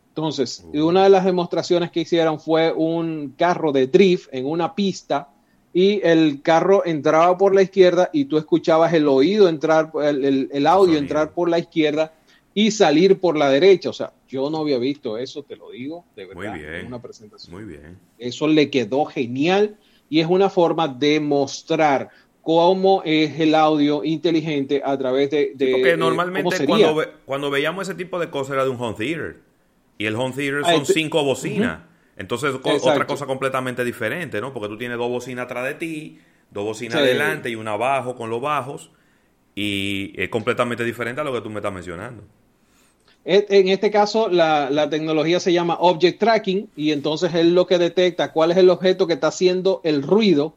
Entonces, 0.08 0.64
una 0.72 1.04
de 1.04 1.10
las 1.10 1.24
demostraciones 1.24 1.90
que 1.90 2.00
hicieron 2.00 2.40
fue 2.40 2.72
un 2.72 3.34
carro 3.36 3.70
de 3.70 3.86
drift 3.86 4.28
en 4.32 4.46
una 4.46 4.74
pista 4.74 5.28
y 5.76 6.00
el 6.02 6.40
carro 6.40 6.86
entraba 6.86 7.36
por 7.36 7.54
la 7.54 7.60
izquierda 7.60 8.08
y 8.10 8.24
tú 8.24 8.38
escuchabas 8.38 8.94
el 8.94 9.06
oído 9.06 9.46
entrar, 9.46 9.92
el, 10.02 10.66
audio 10.66 10.96
entrar 10.96 11.34
por 11.34 11.50
la 11.50 11.58
izquierda 11.58 12.14
y 12.54 12.70
salir 12.70 13.20
por 13.20 13.36
la 13.36 13.50
derecha. 13.50 13.90
O 13.90 13.92
sea, 13.92 14.10
yo 14.26 14.48
no 14.48 14.60
había 14.60 14.78
visto 14.78 15.18
eso, 15.18 15.42
te 15.42 15.54
lo 15.54 15.72
digo, 15.72 16.06
de 16.16 16.24
verdad. 16.24 16.52
Muy 16.52 16.60
bien. 16.60 16.86
Una 16.86 17.02
presentación. 17.02 17.54
Muy 17.54 17.64
bien. 17.64 17.98
Eso 18.16 18.48
le 18.48 18.70
quedó 18.70 19.04
genial 19.04 19.76
y 20.08 20.20
es 20.20 20.26
una 20.26 20.48
forma 20.48 20.88
de 20.88 21.20
mostrar 21.20 22.08
cómo 22.40 23.02
es 23.04 23.38
el 23.38 23.54
audio 23.54 24.02
inteligente 24.02 24.80
a 24.82 24.96
través 24.96 25.30
de... 25.30 25.52
porque 25.72 25.94
normalmente 25.98 26.64
cuando, 26.64 27.04
cuando, 27.26 27.50
veíamos 27.50 27.86
ese 27.86 27.98
tipo 27.98 28.18
de 28.18 28.30
cosas 28.30 28.54
era 28.54 28.64
de 28.64 28.70
un 28.70 28.80
home 28.80 28.94
theater. 28.96 29.40
Y 29.98 30.06
el 30.06 30.14
home 30.14 30.32
theater 30.34 30.62
ah, 30.64 30.72
son 30.72 30.80
este, 30.80 30.94
cinco 30.94 31.22
bocinas. 31.22 31.80
Entonces 32.16 32.54
otra 32.54 33.06
cosa 33.06 33.26
completamente 33.26 33.84
diferente, 33.84 34.40
¿no? 34.40 34.52
Porque 34.52 34.68
tú 34.68 34.78
tienes 34.78 34.98
dos 34.98 35.08
bocinas 35.08 35.44
atrás 35.44 35.64
de 35.64 35.74
ti, 35.74 36.18
dos 36.50 36.64
bocinas 36.64 36.96
adelante 36.96 37.50
y 37.50 37.54
una 37.54 37.72
abajo 37.72 38.14
con 38.16 38.30
los 38.30 38.40
bajos. 38.40 38.90
y 39.54 40.12
es 40.16 40.28
completamente 40.28 40.84
diferente 40.84 41.20
a 41.22 41.24
lo 41.24 41.32
que 41.32 41.40
tú 41.40 41.48
me 41.48 41.60
estás 41.60 41.72
mencionando. 41.72 42.22
En 43.28 43.66
este 43.66 43.90
caso, 43.90 44.28
la, 44.28 44.88
tecnología 44.88 45.40
se 45.40 45.52
llama 45.52 45.76
Object 45.80 46.20
Tracking 46.20 46.70
y 46.76 46.92
entonces 46.92 47.34
es 47.34 47.44
lo 47.44 47.66
que 47.66 47.76
detecta 47.76 48.32
cuál 48.32 48.52
es 48.52 48.56
el 48.56 48.70
objeto 48.70 49.08
que 49.08 49.14
está 49.14 49.26
haciendo 49.26 49.80
el 49.82 50.04
ruido 50.04 50.54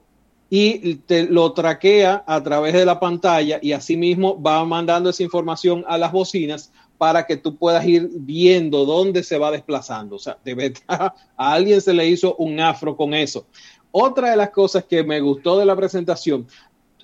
y 0.51 0.97
te 0.97 1.23
lo 1.23 1.51
traquea 1.53 2.23
a 2.27 2.43
través 2.43 2.73
de 2.73 2.85
la 2.85 2.99
pantalla 2.99 3.57
y 3.59 3.71
asimismo 3.71 4.39
va 4.39 4.63
mandando 4.65 5.09
esa 5.09 5.23
información 5.23 5.83
a 5.87 5.97
las 5.97 6.11
bocinas 6.11 6.71
para 6.99 7.25
que 7.25 7.37
tú 7.37 7.55
puedas 7.55 7.87
ir 7.87 8.09
viendo 8.11 8.85
dónde 8.85 9.23
se 9.23 9.37
va 9.37 9.51
desplazando. 9.51 10.17
O 10.17 10.19
sea, 10.19 10.37
de 10.43 10.53
verdad, 10.53 11.13
a 11.37 11.53
alguien 11.53 11.79
se 11.81 11.93
le 11.93 12.05
hizo 12.05 12.35
un 12.35 12.59
afro 12.59 12.95
con 12.95 13.13
eso. 13.13 13.47
Otra 13.91 14.31
de 14.31 14.37
las 14.37 14.49
cosas 14.49 14.83
que 14.83 15.03
me 15.03 15.21
gustó 15.21 15.57
de 15.57 15.65
la 15.65 15.77
presentación, 15.77 16.45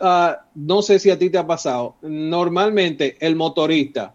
ah, 0.01 0.41
no 0.53 0.81
sé 0.81 0.99
si 0.99 1.09
a 1.09 1.17
ti 1.17 1.29
te 1.29 1.37
ha 1.37 1.47
pasado, 1.47 1.95
normalmente 2.01 3.15
el 3.21 3.37
motorista, 3.37 4.13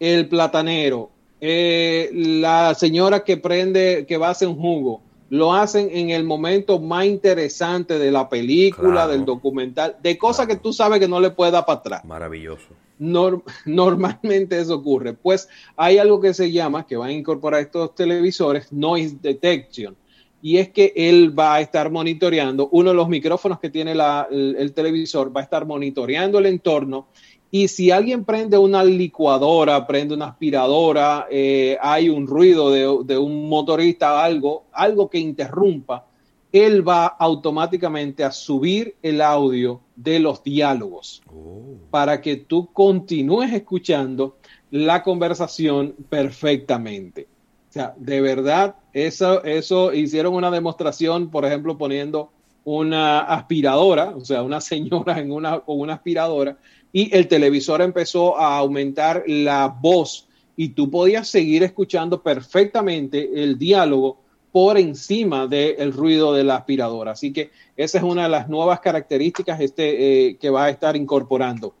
el 0.00 0.28
platanero, 0.28 1.10
eh, 1.40 2.10
la 2.12 2.74
señora 2.74 3.22
que 3.22 3.36
prende, 3.36 4.06
que 4.08 4.16
va 4.16 4.28
a 4.28 4.32
hacer 4.32 4.48
un 4.48 4.56
jugo, 4.56 5.00
lo 5.28 5.54
hacen 5.54 5.90
en 5.92 6.10
el 6.10 6.24
momento 6.24 6.80
más 6.80 7.06
interesante 7.06 8.00
de 8.00 8.10
la 8.10 8.28
película, 8.28 9.06
del 9.06 9.24
documental, 9.24 9.96
de 10.02 10.18
cosas 10.18 10.48
que 10.48 10.56
tú 10.56 10.72
sabes 10.72 10.98
que 10.98 11.06
no 11.06 11.20
le 11.20 11.30
puede 11.30 11.52
dar 11.52 11.64
para 11.64 11.78
atrás. 11.78 12.04
Maravilloso. 12.04 12.66
normalmente 13.66 14.60
eso 14.60 14.76
ocurre. 14.76 15.14
Pues 15.14 15.48
hay 15.76 15.98
algo 15.98 16.20
que 16.20 16.34
se 16.34 16.52
llama, 16.52 16.86
que 16.86 16.96
van 16.96 17.10
a 17.10 17.12
incorporar 17.12 17.60
estos 17.60 17.94
televisores, 17.94 18.72
noise 18.72 19.16
detection. 19.20 19.96
Y 20.42 20.56
es 20.56 20.70
que 20.70 20.92
él 20.96 21.38
va 21.38 21.56
a 21.56 21.60
estar 21.60 21.90
monitoreando, 21.90 22.68
uno 22.72 22.90
de 22.90 22.96
los 22.96 23.08
micrófonos 23.08 23.60
que 23.60 23.68
tiene 23.68 23.92
el 23.92 24.72
televisor 24.72 25.36
va 25.36 25.40
a 25.40 25.44
estar 25.44 25.66
monitoreando 25.66 26.38
el 26.38 26.46
entorno 26.46 27.08
y 27.52 27.66
si 27.68 27.90
alguien 27.90 28.24
prende 28.24 28.56
una 28.56 28.84
licuadora, 28.84 29.84
prende 29.86 30.14
una 30.14 30.26
aspiradora, 30.26 31.26
eh, 31.30 31.76
hay 31.80 32.08
un 32.08 32.26
ruido 32.26 32.70
de, 32.70 33.18
un 33.18 33.48
motorista, 33.48 34.22
algo, 34.22 34.66
algo 34.72 35.10
que 35.10 35.18
interrumpa, 35.18 36.06
él 36.52 36.86
va 36.86 37.06
automáticamente 37.06 38.24
a 38.24 38.32
subir 38.32 38.96
el 39.02 39.20
audio 39.20 39.80
de 39.96 40.18
los 40.18 40.42
diálogos 40.42 41.22
oh. 41.26 41.76
para 41.90 42.20
que 42.20 42.36
tú 42.36 42.72
continúes 42.72 43.52
escuchando 43.52 44.36
la 44.70 45.02
conversación 45.02 45.94
perfectamente. 46.08 47.28
O 47.68 47.72
sea, 47.72 47.94
de 47.96 48.20
verdad, 48.20 48.76
eso, 48.92 49.44
eso 49.44 49.92
hicieron 49.92 50.34
una 50.34 50.50
demostración, 50.50 51.30
por 51.30 51.44
ejemplo, 51.44 51.78
poniendo 51.78 52.30
una 52.64 53.20
aspiradora, 53.20 54.10
o 54.16 54.24
sea, 54.24 54.42
una 54.42 54.60
señora 54.60 55.20
en 55.20 55.30
una, 55.30 55.60
con 55.60 55.78
una 55.80 55.94
aspiradora, 55.94 56.58
y 56.92 57.14
el 57.14 57.28
televisor 57.28 57.82
empezó 57.82 58.36
a 58.36 58.58
aumentar 58.58 59.22
la 59.26 59.68
voz 59.68 60.26
y 60.56 60.70
tú 60.70 60.90
podías 60.90 61.28
seguir 61.28 61.62
escuchando 61.62 62.22
perfectamente 62.22 63.30
el 63.42 63.56
diálogo 63.56 64.18
por 64.52 64.78
encima 64.78 65.46
del 65.46 65.92
ruido 65.92 66.32
de 66.32 66.44
la 66.44 66.56
aspiradora. 66.56 67.12
Así 67.12 67.32
que 67.32 67.50
esa 67.76 67.98
es 67.98 68.04
una 68.04 68.24
de 68.24 68.28
las 68.28 68.48
nuevas 68.48 68.80
características 68.80 69.60
este, 69.60 70.28
eh, 70.28 70.36
que 70.36 70.50
va 70.50 70.64
a 70.64 70.70
estar 70.70 70.96
incorporando. 70.96 71.74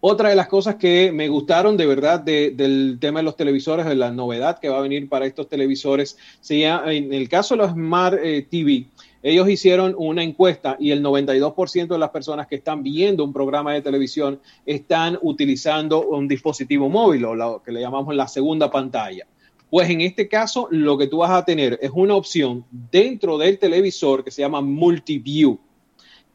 Otra 0.00 0.28
de 0.28 0.36
las 0.36 0.46
cosas 0.46 0.76
que 0.76 1.10
me 1.10 1.28
gustaron 1.28 1.76
de 1.76 1.86
verdad 1.86 2.20
del 2.20 2.98
tema 3.00 3.18
de 3.18 3.24
los 3.24 3.34
televisores, 3.34 3.84
de 3.84 3.96
la 3.96 4.12
novedad 4.12 4.60
que 4.60 4.68
va 4.68 4.78
a 4.78 4.82
venir 4.82 5.08
para 5.08 5.26
estos 5.26 5.48
televisores, 5.48 6.16
sería 6.40 6.84
en 6.86 7.12
el 7.12 7.28
caso 7.28 7.54
de 7.54 7.62
los 7.62 7.72
Smart 7.72 8.16
eh, 8.22 8.46
TV, 8.48 8.86
ellos 9.22 9.48
hicieron 9.48 9.94
una 9.98 10.22
encuesta 10.22 10.76
y 10.78 10.92
el 10.92 11.02
92% 11.02 11.88
de 11.88 11.98
las 11.98 12.10
personas 12.10 12.46
que 12.46 12.56
están 12.56 12.82
viendo 12.82 13.24
un 13.24 13.32
programa 13.32 13.72
de 13.72 13.82
televisión 13.82 14.40
están 14.64 15.18
utilizando 15.22 16.06
un 16.06 16.28
dispositivo 16.28 16.88
móvil 16.88 17.24
o 17.24 17.34
lo 17.34 17.62
que 17.62 17.72
le 17.72 17.80
llamamos 17.80 18.14
la 18.14 18.28
segunda 18.28 18.70
pantalla. 18.70 19.26
Pues 19.70 19.90
en 19.90 20.00
este 20.00 20.28
caso 20.28 20.68
lo 20.70 20.96
que 20.96 21.06
tú 21.06 21.18
vas 21.18 21.30
a 21.30 21.44
tener 21.44 21.78
es 21.82 21.90
una 21.94 22.14
opción 22.14 22.64
dentro 22.70 23.36
del 23.36 23.58
televisor 23.58 24.24
que 24.24 24.30
se 24.30 24.42
llama 24.42 24.60
Multiview. 24.60 25.58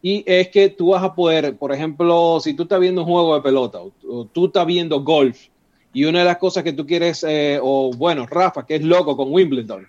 Y 0.02 0.24
es 0.28 0.50
que 0.50 0.70
tú 0.70 0.90
vas 0.90 1.04
a 1.04 1.16
poder, 1.16 1.58
por 1.58 1.72
ejemplo, 1.72 2.40
si 2.42 2.54
tú 2.54 2.63
estás 2.63 2.80
viendo 2.80 3.02
un 3.02 3.08
juego 3.08 3.36
de 3.36 3.42
pelota 3.42 3.80
o, 3.82 4.25
tú 4.25 4.48
estás 4.48 4.66
viendo 4.66 5.02
golf 5.02 5.48
y 5.94 6.06
una 6.06 6.20
de 6.20 6.25
las 6.25 6.38
cosas 6.38 6.63
que 6.63 6.74
tú 6.74 6.86
quieres, 6.86 7.24
eh, 7.24 7.60
o 7.62 7.92
bueno, 7.96 8.25
Rafa, 8.25 8.66
que 8.66 8.75
es 8.75 8.84
loco 8.84 9.16
con 9.16 9.32
Wimbledon, 9.32 9.88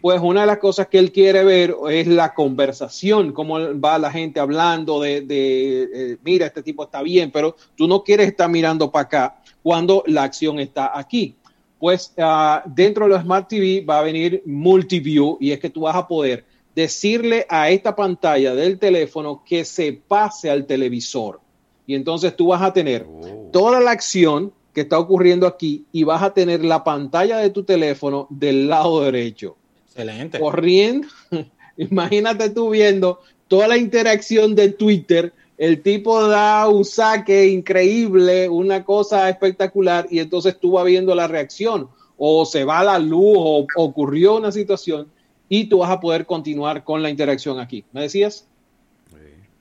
pues 0.00 0.20
una 0.20 0.40
de 0.40 0.46
las 0.46 0.58
cosas 0.58 0.88
que 0.88 0.98
él 0.98 1.12
quiere 1.12 1.44
ver 1.44 1.76
es 1.90 2.06
la 2.06 2.34
conversación, 2.34 3.32
cómo 3.32 3.58
va 3.78 3.98
la 3.98 4.10
gente 4.10 4.40
hablando 4.40 5.00
de, 5.00 5.24
eh, 5.28 6.16
mira, 6.24 6.46
este 6.46 6.62
tipo 6.62 6.84
está 6.84 7.02
bien, 7.02 7.30
pero 7.30 7.54
tú 7.76 7.86
no 7.86 8.02
quieres 8.02 8.26
estar 8.28 8.48
mirando 8.50 8.90
para 8.90 9.04
acá 9.04 9.42
cuando 9.62 10.02
la 10.06 10.24
acción 10.24 10.58
está 10.58 10.98
aquí. 10.98 11.36
Pues 11.84 12.14
ah, 12.16 12.62
dentro 12.64 13.04
de 13.04 13.10
los 13.10 13.20
Smart 13.20 13.46
TV 13.46 13.84
va 13.84 13.98
a 13.98 14.02
venir 14.02 14.42
Multiview 14.46 15.36
y 15.38 15.50
es 15.50 15.60
que 15.60 15.68
tú 15.68 15.82
vas 15.82 15.94
a 15.94 16.08
poder 16.08 16.46
decirle 16.74 17.44
a 17.46 17.68
esta 17.68 17.94
pantalla 17.94 18.54
del 18.54 18.78
teléfono 18.78 19.42
que 19.44 19.66
se 19.66 19.92
pase 19.92 20.48
al 20.48 20.64
televisor. 20.64 21.42
Y 21.86 21.94
entonces 21.94 22.34
tú 22.36 22.46
vas 22.46 22.62
a 22.62 22.72
tener 22.72 23.06
oh. 23.06 23.50
toda 23.52 23.80
la 23.80 23.90
acción 23.90 24.54
que 24.72 24.80
está 24.80 24.98
ocurriendo 24.98 25.46
aquí 25.46 25.84
y 25.92 26.04
vas 26.04 26.22
a 26.22 26.32
tener 26.32 26.64
la 26.64 26.82
pantalla 26.84 27.36
de 27.36 27.50
tu 27.50 27.64
teléfono 27.64 28.28
del 28.30 28.66
lado 28.66 29.02
derecho. 29.02 29.58
Excelente. 29.88 30.40
Corriendo. 30.40 31.08
Imagínate 31.76 32.48
tú 32.48 32.70
viendo 32.70 33.20
toda 33.46 33.68
la 33.68 33.76
interacción 33.76 34.54
de 34.54 34.70
Twitter. 34.70 35.34
El 35.56 35.82
tipo 35.82 36.26
da 36.26 36.68
un 36.68 36.84
saque 36.84 37.46
increíble, 37.46 38.48
una 38.48 38.84
cosa 38.84 39.28
espectacular, 39.28 40.06
y 40.10 40.18
entonces 40.18 40.58
tú 40.58 40.72
vas 40.72 40.84
viendo 40.84 41.14
la 41.14 41.28
reacción. 41.28 41.88
O 42.16 42.44
se 42.44 42.64
va 42.64 42.82
la 42.84 42.98
luz, 42.98 43.36
o 43.38 43.66
ocurrió 43.76 44.36
una 44.36 44.52
situación, 44.52 45.08
y 45.48 45.64
tú 45.64 45.78
vas 45.78 45.90
a 45.90 46.00
poder 46.00 46.26
continuar 46.26 46.84
con 46.84 47.02
la 47.02 47.10
interacción 47.10 47.60
aquí. 47.60 47.84
¿Me 47.92 48.02
decías? 48.02 48.46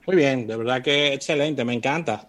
Muy 0.05 0.15
bien, 0.15 0.47
de 0.47 0.55
verdad 0.57 0.81
que 0.81 1.13
excelente, 1.13 1.63
me 1.63 1.73
encanta. 1.73 2.27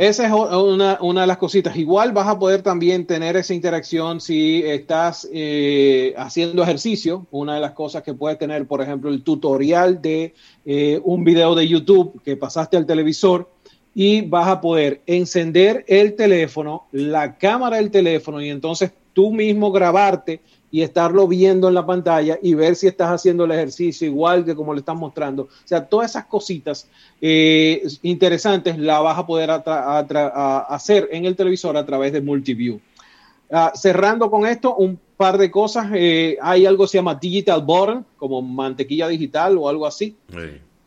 Esa 0.00 0.26
es 0.26 0.32
una, 0.32 0.96
una, 1.02 1.20
de 1.20 1.26
las 1.26 1.36
cositas. 1.36 1.76
Igual 1.76 2.12
vas 2.12 2.26
a 2.26 2.38
poder 2.38 2.62
también 2.62 3.04
tener 3.04 3.36
esa 3.36 3.52
interacción 3.52 4.18
si 4.22 4.62
estás 4.64 5.28
eh, 5.30 6.14
haciendo 6.16 6.62
ejercicio. 6.62 7.26
Una 7.30 7.56
de 7.56 7.60
las 7.60 7.72
cosas 7.72 8.02
que 8.02 8.14
puedes 8.14 8.38
tener, 8.38 8.66
por 8.66 8.80
ejemplo, 8.80 9.10
el 9.10 9.22
tutorial 9.22 10.00
de 10.00 10.32
eh, 10.64 10.98
un 11.04 11.22
video 11.22 11.54
de 11.54 11.68
YouTube 11.68 12.18
que 12.24 12.34
pasaste 12.34 12.78
al 12.78 12.86
televisor 12.86 13.50
y 13.94 14.22
vas 14.22 14.48
a 14.48 14.62
poder 14.62 15.02
encender 15.04 15.84
el 15.86 16.16
teléfono, 16.16 16.86
la 16.92 17.36
cámara 17.36 17.76
del 17.76 17.90
teléfono 17.90 18.40
y 18.40 18.48
entonces 18.48 18.92
tú 19.12 19.32
mismo 19.32 19.72
grabarte 19.72 20.40
y 20.70 20.82
estarlo 20.82 21.26
viendo 21.26 21.68
en 21.68 21.74
la 21.74 21.84
pantalla 21.84 22.38
y 22.40 22.54
ver 22.54 22.76
si 22.76 22.86
estás 22.86 23.10
haciendo 23.10 23.44
el 23.44 23.50
ejercicio 23.50 24.06
igual 24.06 24.44
que 24.44 24.54
como 24.54 24.72
le 24.72 24.80
están 24.80 24.98
mostrando. 24.98 25.44
O 25.44 25.48
sea, 25.64 25.84
todas 25.84 26.10
esas 26.10 26.26
cositas 26.26 26.88
eh, 27.20 27.82
interesantes 28.02 28.78
la 28.78 29.00
vas 29.00 29.18
a 29.18 29.26
poder 29.26 29.50
hacer 29.50 31.08
en 31.10 31.24
el 31.24 31.34
televisor 31.34 31.76
a 31.76 31.84
través 31.84 32.12
de 32.12 32.20
Multiview. 32.20 32.80
Ah, 33.50 33.72
cerrando 33.74 34.30
con 34.30 34.46
esto, 34.46 34.76
un 34.76 34.98
par 35.16 35.36
de 35.36 35.50
cosas. 35.50 35.88
Eh, 35.94 36.38
hay 36.40 36.66
algo 36.66 36.84
que 36.84 36.90
se 36.90 36.98
llama 36.98 37.16
Digital 37.16 37.62
Button, 37.62 38.06
como 38.16 38.40
mantequilla 38.40 39.08
digital 39.08 39.58
o 39.58 39.68
algo 39.68 39.86
así. 39.86 40.16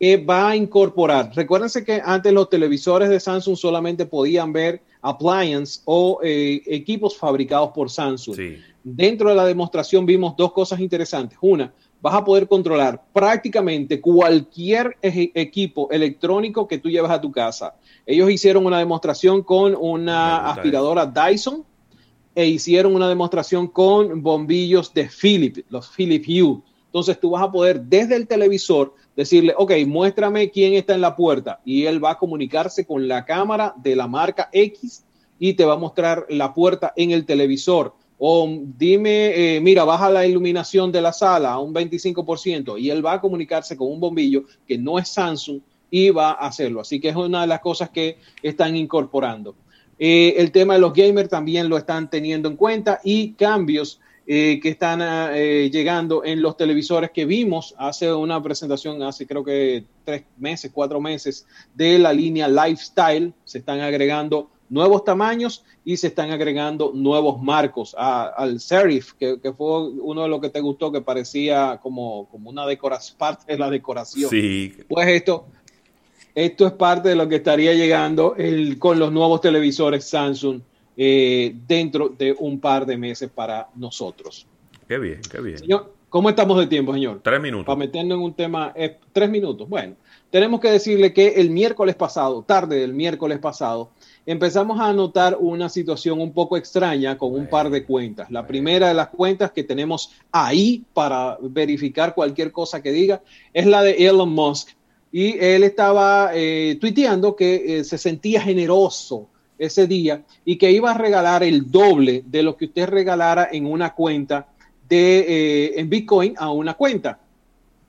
Que 0.03 0.17
va 0.17 0.49
a 0.49 0.55
incorporar. 0.57 1.31
Recuérdense 1.33 1.85
que 1.85 2.01
antes 2.03 2.33
los 2.33 2.49
televisores 2.49 3.07
de 3.07 3.21
Samsung 3.21 3.55
solamente 3.55 4.05
podían 4.05 4.51
ver 4.51 4.81
appliances 5.01 5.81
o 5.85 6.19
eh, 6.21 6.61
equipos 6.65 7.15
fabricados 7.15 7.69
por 7.69 7.89
Samsung. 7.89 8.35
Sí. 8.35 8.57
Dentro 8.83 9.29
de 9.29 9.35
la 9.35 9.45
demostración 9.45 10.05
vimos 10.05 10.35
dos 10.35 10.51
cosas 10.51 10.81
interesantes. 10.81 11.37
Una, 11.39 11.73
vas 12.01 12.15
a 12.15 12.25
poder 12.25 12.49
controlar 12.49 13.01
prácticamente 13.13 14.01
cualquier 14.01 14.97
equipo 15.01 15.89
electrónico 15.89 16.67
que 16.67 16.79
tú 16.79 16.89
llevas 16.89 17.11
a 17.11 17.21
tu 17.21 17.31
casa. 17.31 17.77
Ellos 18.05 18.29
hicieron 18.29 18.65
una 18.65 18.79
demostración 18.79 19.41
con 19.41 19.73
una 19.73 20.51
aspiradora 20.51 21.05
Dyson 21.05 21.63
e 22.35 22.45
hicieron 22.45 22.93
una 22.93 23.07
demostración 23.07 23.69
con 23.69 24.21
bombillos 24.21 24.93
de 24.93 25.07
Philips, 25.07 25.63
los 25.69 25.89
Philips 25.95 26.27
Hue. 26.27 26.61
Entonces 26.93 27.19
tú 27.19 27.31
vas 27.31 27.41
a 27.41 27.51
poder 27.51 27.81
desde 27.81 28.15
el 28.15 28.27
televisor 28.27 28.93
decirle, 29.15 29.55
ok, 29.57 29.71
muéstrame 29.87 30.51
quién 30.51 30.75
está 30.75 30.93
en 30.93 31.01
la 31.01 31.15
puerta 31.15 31.59
y 31.65 31.85
él 31.85 32.03
va 32.03 32.11
a 32.11 32.17
comunicarse 32.19 32.85
con 32.85 33.07
la 33.07 33.25
cámara 33.25 33.73
de 33.77 33.95
la 33.95 34.07
marca 34.07 34.49
X 34.51 35.03
y 35.39 35.53
te 35.53 35.65
va 35.65 35.73
a 35.73 35.77
mostrar 35.77 36.27
la 36.29 36.53
puerta 36.53 36.93
en 36.95 37.09
el 37.09 37.25
televisor 37.25 37.95
o 38.19 38.47
dime, 38.77 39.55
eh, 39.55 39.59
mira, 39.59 39.83
baja 39.85 40.07
la 40.11 40.27
iluminación 40.27 40.91
de 40.91 41.01
la 41.01 41.13
sala 41.13 41.53
a 41.53 41.59
un 41.59 41.73
25% 41.73 42.79
y 42.79 42.91
él 42.91 43.03
va 43.03 43.13
a 43.13 43.21
comunicarse 43.21 43.75
con 43.75 43.91
un 43.91 43.99
bombillo 43.99 44.43
que 44.67 44.77
no 44.77 44.99
es 44.99 45.09
Samsung 45.09 45.61
y 45.89 46.11
va 46.11 46.29
a 46.29 46.47
hacerlo. 46.47 46.81
Así 46.81 46.99
que 46.99 47.09
es 47.09 47.15
una 47.15 47.41
de 47.41 47.47
las 47.47 47.59
cosas 47.59 47.89
que 47.89 48.19
están 48.43 48.75
incorporando. 48.75 49.55
Eh, 49.97 50.35
el 50.37 50.51
tema 50.51 50.75
de 50.75 50.79
los 50.79 50.93
gamers 50.93 51.27
también 51.27 51.69
lo 51.69 51.75
están 51.75 52.09
teniendo 52.09 52.49
en 52.49 52.55
cuenta 52.55 53.01
y 53.03 53.33
cambios 53.33 53.99
eh, 54.25 54.59
que 54.61 54.69
están 54.69 55.01
eh, 55.01 55.69
llegando 55.69 56.23
en 56.23 56.41
los 56.41 56.55
televisores 56.55 57.11
que 57.11 57.25
vimos 57.25 57.75
hace 57.77 58.11
una 58.13 58.41
presentación, 58.41 59.03
hace 59.03 59.27
creo 59.27 59.43
que 59.43 59.83
tres 60.05 60.23
meses, 60.37 60.71
cuatro 60.73 61.01
meses, 61.01 61.45
de 61.73 61.99
la 61.99 62.13
línea 62.13 62.47
Lifestyle. 62.47 63.33
Se 63.43 63.57
están 63.57 63.81
agregando 63.81 64.49
nuevos 64.69 65.03
tamaños 65.03 65.65
y 65.83 65.97
se 65.97 66.07
están 66.07 66.31
agregando 66.31 66.91
nuevos 66.93 67.41
marcos 67.41 67.93
al 67.97 68.61
Serif, 68.61 69.11
que, 69.13 69.37
fue 69.57 69.89
uno 69.89 70.23
de 70.23 70.29
los 70.29 70.39
que 70.39 70.49
te 70.49 70.61
gustó, 70.61 70.89
que 70.89 71.01
parecía 71.01 71.79
como, 71.83 72.29
como 72.29 72.49
una 72.49 72.65
decoración, 72.65 73.17
parte 73.17 73.51
de 73.51 73.59
la 73.59 73.69
decoración. 73.69 74.29
Sí. 74.29 74.73
Pues 74.87 75.07
esto, 75.09 75.47
esto 76.33 76.65
es 76.65 76.73
parte 76.73 77.09
de 77.09 77.15
lo 77.15 77.27
que 77.27 77.35
estaría 77.35 77.73
llegando 77.73 78.35
el, 78.37 78.79
con 78.79 78.99
los 78.99 79.11
nuevos 79.11 79.41
televisores 79.41 80.05
Samsung 80.05 80.61
eh, 80.95 81.55
dentro 81.67 82.09
de 82.09 82.35
un 82.37 82.59
par 82.59 82.85
de 82.85 82.97
meses 82.97 83.29
para 83.33 83.67
nosotros. 83.75 84.45
Qué 84.87 84.99
bien, 84.99 85.21
qué 85.31 85.41
bien. 85.41 85.57
Señor, 85.57 85.91
¿cómo 86.09 86.29
estamos 86.29 86.59
de 86.59 86.67
tiempo, 86.67 86.93
señor? 86.93 87.21
Tres 87.23 87.41
minutos. 87.41 87.65
Para 87.65 87.77
meternos 87.77 88.17
en 88.17 88.23
un 88.23 88.33
tema, 88.33 88.73
eh, 88.75 88.99
tres 89.11 89.27
minutos. 89.29 89.67
Bueno, 89.67 89.95
tenemos 90.29 90.59
que 90.59 90.69
decirle 90.69 91.11
que 91.11 91.29
el 91.29 91.49
miércoles 91.49 91.95
pasado, 91.95 92.43
tarde 92.43 92.79
del 92.79 92.93
miércoles 92.93 93.39
pasado, 93.39 93.89
empezamos 94.25 94.79
a 94.79 94.93
notar 94.93 95.35
una 95.39 95.67
situación 95.67 96.21
un 96.21 96.31
poco 96.31 96.57
extraña 96.57 97.17
con 97.17 97.33
un 97.33 97.47
par 97.47 97.71
de 97.71 97.85
cuentas. 97.85 98.29
La 98.29 98.45
primera 98.45 98.89
de 98.89 98.93
las 98.93 99.07
cuentas 99.07 99.51
que 99.51 99.63
tenemos 99.63 100.11
ahí 100.31 100.83
para 100.93 101.39
verificar 101.41 102.13
cualquier 102.13 102.51
cosa 102.51 102.83
que 102.83 102.91
diga 102.91 103.23
es 103.51 103.65
la 103.65 103.81
de 103.81 103.93
Elon 104.05 104.29
Musk. 104.29 104.69
Y 105.11 105.37
él 105.39 105.63
estaba 105.63 106.31
eh, 106.33 106.77
tuiteando 106.81 107.35
que 107.35 107.83
se 107.83 107.97
sentía 107.99 108.41
generoso 108.41 109.29
ese 109.63 109.87
día 109.87 110.23
y 110.45 110.57
que 110.57 110.71
iba 110.71 110.91
a 110.91 110.97
regalar 110.97 111.43
el 111.43 111.71
doble 111.71 112.23
de 112.25 112.43
lo 112.43 112.57
que 112.57 112.65
usted 112.65 112.87
regalara 112.87 113.49
en 113.51 113.65
una 113.65 113.93
cuenta 113.93 114.47
de 114.87 115.19
eh, 115.19 115.79
en 115.79 115.89
Bitcoin 115.89 116.35
a 116.37 116.51
una 116.51 116.73
cuenta. 116.73 117.19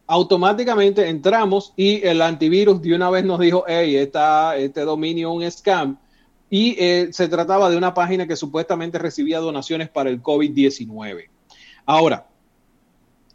Automáticamente 0.07 1.09
entramos 1.09 1.73
y 1.77 2.07
el 2.07 2.21
antivirus 2.21 2.81
de 2.83 2.95
una 2.95 3.11
vez 3.11 3.25
nos 3.25 3.41
dijo, 3.41 3.65
hey, 3.67 3.97
está 3.97 4.57
este 4.57 4.83
dominio 4.83 5.33
un 5.33 5.51
scam. 5.51 5.99
Y 6.51 6.77
eh, 6.79 7.09
se 7.11 7.27
trataba 7.27 7.71
de 7.71 7.77
una 7.77 7.95
página 7.95 8.27
que 8.27 8.37
supuestamente 8.37 8.99
recibía 8.99 9.41
donaciones 9.41 9.89
para 9.89 10.11
el 10.11 10.23
COVID-19. 10.23 11.29
Ahora, 11.87 12.27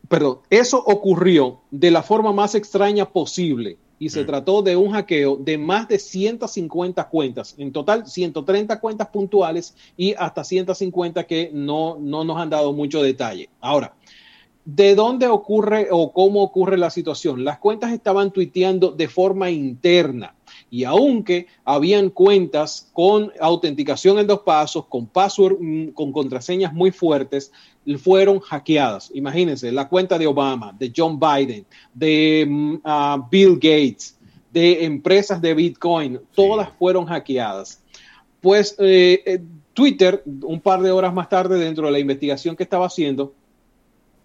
perdón, 0.08 0.40
eso 0.50 0.78
ocurrió 0.78 1.62
de 1.72 1.92
la 1.92 2.04
forma 2.04 2.32
más 2.32 2.56
extraña 2.56 3.06
posible 3.06 3.78
y 4.00 4.10
se 4.10 4.24
mm. 4.24 4.26
trató 4.26 4.62
de 4.62 4.76
un 4.76 4.92
hackeo 4.92 5.36
de 5.36 5.58
más 5.58 5.88
de 5.88 6.00
150 6.00 7.10
cuentas, 7.10 7.54
en 7.58 7.72
total 7.72 8.08
130 8.08 8.80
cuentas 8.80 9.10
puntuales 9.10 9.76
y 9.98 10.14
hasta 10.14 10.44
150 10.44 11.26
que 11.26 11.52
no, 11.54 11.98
no 12.00 12.24
nos 12.24 12.38
han 12.38 12.50
dado 12.50 12.74
mucho 12.74 13.04
detalle. 13.04 13.50
Ahora, 13.60 13.94
¿de 14.66 14.96
dónde 14.96 15.28
ocurre 15.28 15.90
o 15.92 16.14
cómo 16.14 16.42
ocurre 16.42 16.78
la 16.78 16.90
situación? 16.90 17.44
Las 17.44 17.60
cuentas 17.60 17.92
estaban 17.92 18.32
tuiteando 18.32 18.92
de 18.92 19.08
forma 19.08 19.52
interna 19.52 20.36
y 20.72 20.84
aunque 20.84 21.48
habían 21.66 22.10
cuentas 22.10 22.90
con 22.94 23.32
autenticación 23.40 24.20
en 24.20 24.28
dos 24.28 24.42
pasos, 24.42 24.86
con 24.86 25.08
password, 25.08 25.58
mm, 25.60 25.88
con 25.90 26.12
contraseñas 26.12 26.74
muy 26.74 26.92
fuertes, 26.92 27.52
fueron 27.98 28.40
hackeadas. 28.40 29.12
Imagínense, 29.14 29.72
la 29.72 29.88
cuenta 29.88 30.18
de 30.18 30.28
Obama, 30.28 30.76
de 30.78 30.92
John 30.96 31.20
Biden, 31.20 31.66
de 31.94 32.80
ah, 32.84 33.28
Bill 33.32 33.56
Gates, 33.56 34.18
de 34.52 34.86
empresas 34.86 35.42
de 35.42 35.54
Bitcoin, 35.54 36.20
todas 36.36 36.70
fueron 36.78 37.06
hackeadas. 37.06 37.82
Pues 38.42 38.76
eh, 38.80 39.22
eh, 39.26 39.42
Twitter, 39.74 40.24
un 40.26 40.60
par 40.60 40.82
de 40.82 40.92
horas 40.92 41.14
más 41.14 41.30
tarde, 41.30 41.60
dentro 41.60 41.86
de 41.86 41.92
la 41.92 42.00
investigación 42.00 42.56
que 42.56 42.64
estaba 42.64 42.86
haciendo, 42.86 43.34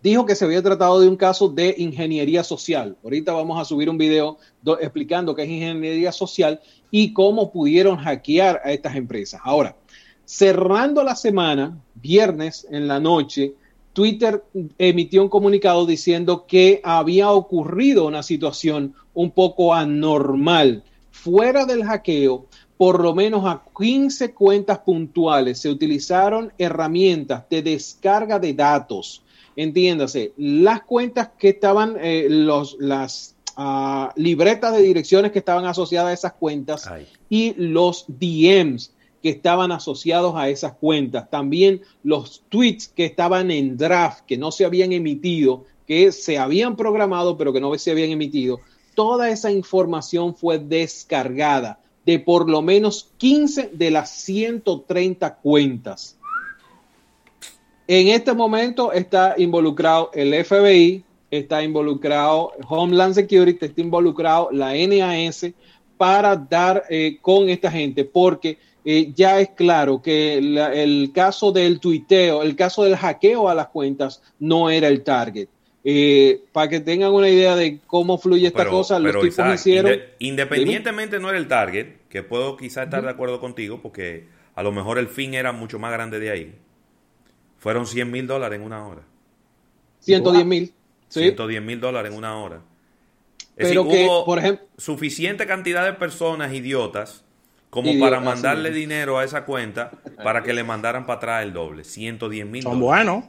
dijo 0.02 0.26
que 0.26 0.35
se 0.35 0.44
había 0.44 0.62
tratado 0.62 1.00
de 1.00 1.09
un 1.09 1.16
caso 1.16 1.49
de 1.49 1.75
ingeniería 1.78 2.44
social. 2.44 2.97
Ahorita 3.02 3.33
vamos 3.33 3.61
a 3.61 3.64
subir 3.64 3.88
un 3.88 3.97
video 3.97 4.38
explicando 4.80 5.35
qué 5.35 5.44
es 5.44 5.49
ingeniería 5.49 6.12
social 6.12 6.60
y 6.91 7.12
cómo 7.12 7.50
pudieron 7.50 7.97
hackear 7.97 8.60
a 8.65 8.73
estas 8.73 8.97
empresas. 8.97 9.41
Ahora, 9.43 9.76
cerrando 10.25 11.02
la 11.02 11.17
semana, 11.17 11.78
viernes 12.04 12.67
en 12.71 12.86
la 12.86 13.00
noche, 13.00 13.54
Twitter 13.95 14.45
emitió 14.76 15.23
un 15.23 15.30
comunicado 15.30 15.86
diciendo 15.86 16.45
que 16.47 16.80
había 16.84 17.30
ocurrido 17.30 18.06
una 18.06 18.23
situación 18.23 18.95
un 19.14 19.30
poco 19.30 19.73
anormal. 19.73 20.82
Fuera 21.10 21.64
del 21.64 21.84
hackeo, 21.84 22.47
por 22.76 23.02
lo 23.02 23.14
menos 23.14 23.47
a 23.47 23.62
15 23.78 24.34
cuentas 24.34 24.80
puntuales 24.80 25.60
se 25.60 25.71
utilizaron 25.71 26.52
herramientas 26.58 27.45
de 27.49 27.62
descarga 27.62 28.38
de 28.38 28.52
datos. 28.52 29.23
Entiéndase, 29.56 30.32
las 30.36 30.82
cuentas 30.82 31.30
que 31.38 31.50
estaban, 31.50 31.97
eh, 31.99 32.26
los, 32.28 32.76
las 32.80 33.36
ah, 33.56 34.12
libretas 34.17 34.76
de 34.76 34.82
direcciones 34.82 35.32
que 35.32 35.38
estaban 35.38 35.64
asociadas 35.64 36.10
a 36.10 36.12
esas 36.12 36.32
cuentas 36.34 36.90
y 37.30 37.54
los 37.56 38.04
DMs 38.08 38.94
que 39.25 39.30
estaban 39.30 39.73
asociados 39.73 40.34
a 40.37 40.50
esas 40.50 40.75
cuentas. 40.75 41.30
También 41.30 41.80
los 42.02 42.43
tweets 42.50 42.89
que 42.89 43.06
estaban 43.06 43.50
en 43.50 43.78
draft, 43.78 44.23
que 44.26 44.37
no 44.37 44.52
se 44.52 44.67
habían 44.67 44.93
emitido, 44.93 45.65
que 45.87 46.13
se 46.13 46.37
habían 46.37 46.76
programado, 46.76 47.39
pero 47.39 47.50
que 47.50 47.58
no 47.58 47.75
se 47.78 47.91
habían 47.91 48.10
emitido. 48.10 48.60
Toda 48.95 49.30
esa 49.30 49.50
información 49.50 50.34
fue 50.34 50.58
descargada 50.58 51.80
de 52.04 52.19
por 52.19 52.50
lo 52.50 52.60
menos 52.60 53.13
15 53.17 53.71
de 53.73 53.91
las 53.91 54.10
130 54.10 55.37
cuentas. 55.37 56.19
En 57.89 58.08
este 58.08 58.34
momento 58.34 58.93
está 58.93 59.37
involucrado 59.39 60.10
el 60.13 60.34
FBI, 60.45 61.02
está 61.30 61.65
involucrado 61.65 62.52
Homeland 62.69 63.15
Security, 63.15 63.65
está 63.65 63.80
involucrado 63.80 64.50
la 64.52 64.75
NAS 64.75 65.47
para 65.97 66.37
dar 66.37 66.84
eh, 66.91 67.17
con 67.23 67.49
esta 67.49 67.71
gente, 67.71 68.04
porque 68.04 68.58
eh, 68.84 69.12
ya 69.14 69.40
es 69.40 69.50
claro 69.50 70.02
que 70.02 70.36
el 70.36 71.10
caso 71.14 71.52
del 71.52 71.80
tuiteo, 71.80 72.42
el 72.42 72.54
caso 72.54 72.84
del 72.84 72.97
hackeo 72.97 73.49
a 73.49 73.54
las 73.54 73.68
cuentas 73.68 74.23
no 74.38 74.70
era 74.70 74.88
el 74.88 75.02
target. 75.02 75.49
Eh, 75.86 76.42
para 76.52 76.68
que 76.68 76.80
tengan 76.80 77.12
una 77.12 77.28
idea 77.28 77.56
de 77.56 77.78
cómo 77.86 78.16
fluye 78.16 78.47
esta 78.47 78.66
cosa, 78.66 78.99
los 78.99 79.20
tipos 79.20 79.54
hicieron. 79.54 80.00
independientemente 80.18 81.18
no 81.18 81.28
era 81.28 81.36
el 81.36 81.47
target, 81.47 81.97
que 82.08 82.23
puedo 82.23 82.56
quizás 82.56 82.84
estar 82.84 83.02
de 83.02 83.10
acuerdo 83.10 83.38
contigo, 83.38 83.80
porque 83.82 84.26
a 84.54 84.62
lo 84.62 84.73
mejor 84.73 84.99
el 84.99 85.08
fin 85.08 85.34
era 85.34 85.52
mucho 85.52 85.78
más 85.78 85.92
grande 85.92 86.20
de 86.20 86.30
ahí. 86.30 86.54
Fueron 87.58 87.86
100 87.86 88.10
mil 88.10 88.26
dólares 88.26 88.58
en 88.58 88.64
una 88.64 88.86
hora. 88.86 89.02
110 90.00 90.47
mil. 90.47 90.73
110 91.08 91.62
mil 91.62 91.80
dólares 91.80 92.12
en 92.12 92.18
una 92.18 92.38
hora. 92.38 92.62
Es 93.56 93.68
Pero 93.68 93.86
que, 93.86 94.06
hubo 94.06 94.25
por 94.25 94.38
ejemplo, 94.38 94.66
suficiente 94.76 95.47
cantidad 95.47 95.84
de 95.84 95.92
personas 95.92 96.52
idiotas 96.52 97.24
como 97.75 97.99
para 97.99 98.21
mandarle 98.21 98.71
dinero 98.71 99.19
a 99.19 99.25
esa 99.25 99.45
cuenta 99.45 99.91
para 100.23 100.45
que 100.45 100.52
le 100.52 100.63
mandaran 100.63 101.06
para 101.06 101.17
atrás 101.17 101.43
el 101.43 101.52
doble. 101.52 101.82
110 101.82 102.47
mil. 102.47 102.63
Son 102.63 102.78
buenos. 102.78 103.25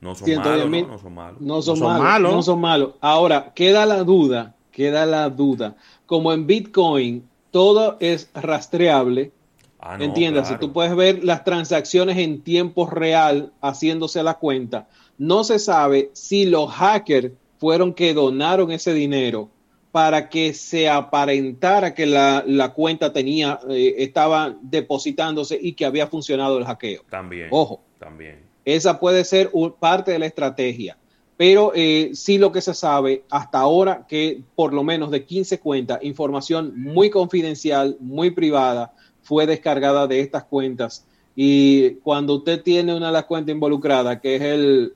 No 0.00 0.14
son 0.14 0.36
malos, 0.36 0.70
¿no? 0.70 0.86
no 0.86 0.98
son 0.98 1.14
malos. 1.14 1.40
No 1.40 1.62
son, 1.62 1.80
malos, 1.80 2.32
No 2.32 2.42
son 2.42 2.60
malos. 2.60 2.90
Ahora, 3.00 3.52
queda 3.56 3.84
la 3.86 4.04
duda, 4.04 4.54
queda 4.70 5.04
la 5.04 5.28
duda. 5.28 5.74
Como 6.06 6.32
en 6.32 6.46
Bitcoin 6.46 7.28
todo 7.50 7.96
es 7.98 8.30
rastreable, 8.34 9.32
Ah, 9.80 9.96
Entiendas, 10.00 10.48
si 10.48 10.56
tú 10.56 10.72
puedes 10.72 10.94
ver 10.96 11.22
las 11.22 11.44
transacciones 11.44 12.18
en 12.18 12.42
tiempo 12.42 12.86
real 12.86 13.52
haciéndose 13.60 14.18
a 14.18 14.24
la 14.24 14.34
cuenta. 14.34 14.88
No 15.18 15.44
se 15.44 15.60
sabe 15.60 16.10
si 16.14 16.46
los 16.46 16.70
hackers 16.72 17.32
fueron 17.58 17.94
que 17.94 18.12
donaron 18.12 18.72
ese 18.72 18.92
dinero 18.92 19.50
para 19.98 20.28
que 20.28 20.54
se 20.54 20.88
aparentara 20.88 21.92
que 21.92 22.06
la, 22.06 22.72
cuenta 22.72 23.12
tenía, 23.12 23.58
eh, 23.68 23.96
estaba 23.98 24.56
depositándose 24.62 25.58
y 25.60 25.72
que 25.72 25.84
había 25.84 26.06
funcionado 26.06 26.56
el 26.56 26.64
hackeo. 26.66 27.02
También. 27.10 27.48
Ojo. 27.50 27.82
También. 27.98 28.38
Esa 28.64 29.00
puede 29.00 29.24
ser 29.24 29.50
parte 29.80 30.12
de 30.12 30.20
la 30.20 30.26
estrategia. 30.26 30.96
Pero 31.36 31.72
eh, 31.74 32.10
sí 32.14 32.38
lo 32.38 32.52
que 32.52 32.60
se 32.60 32.74
sabe 32.74 33.24
hasta 33.28 33.58
ahora 33.58 34.06
que 34.08 34.40
por 34.54 34.72
lo 34.72 34.84
menos 34.84 35.10
de 35.10 35.24
15 35.24 35.58
cuentas, 35.58 35.98
información 36.02 36.74
muy 36.76 37.10
confidencial, 37.10 37.96
muy 37.98 38.30
privada, 38.30 38.92
fue 39.22 39.48
descargada 39.48 40.06
de 40.06 40.20
estas 40.20 40.44
cuentas. 40.44 41.04
Y 41.34 41.94
cuando 42.04 42.36
usted 42.36 42.62
tiene 42.62 42.94
una 42.94 43.08
de 43.08 43.14
las 43.14 43.24
cuentas 43.24 43.52
involucradas, 43.52 44.20
que 44.20 44.36
es 44.36 44.42
el 44.42 44.92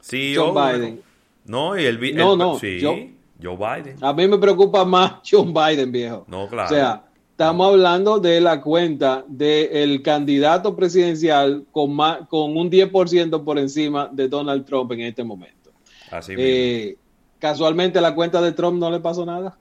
sí, 0.00 0.32
John 0.34 0.54
Biden. 0.54 1.02
No, 1.44 1.78
y 1.78 1.84
el, 1.84 2.16
no, 2.16 2.34
no, 2.34 2.58
sí, 2.58 2.78
Joe, 2.80 3.14
Biden. 3.52 3.96
A 4.00 4.12
mí 4.12 4.26
me 4.26 4.38
preocupa 4.38 4.84
más 4.84 5.14
John 5.30 5.52
Biden, 5.52 5.92
viejo. 5.92 6.24
No, 6.26 6.48
claro. 6.48 6.66
O 6.66 6.74
sea, 6.74 7.04
estamos 7.30 7.68
hablando 7.68 8.18
de 8.18 8.40
la 8.40 8.60
cuenta 8.60 9.24
del 9.28 10.02
candidato 10.02 10.74
presidencial 10.74 11.64
con, 11.70 11.94
más, 11.94 12.26
con 12.28 12.56
un 12.56 12.70
10% 12.70 13.44
por 13.44 13.58
encima 13.58 14.08
de 14.10 14.28
Donald 14.28 14.64
Trump 14.64 14.92
en 14.92 15.00
este 15.02 15.24
momento. 15.24 15.72
Así 16.10 16.34
eh, 16.36 16.96
Casualmente 17.38 18.00
la 18.00 18.14
cuenta 18.14 18.40
de 18.40 18.52
Trump 18.52 18.78
no 18.78 18.90
le 18.90 19.00
pasó 19.00 19.26
nada. 19.26 19.58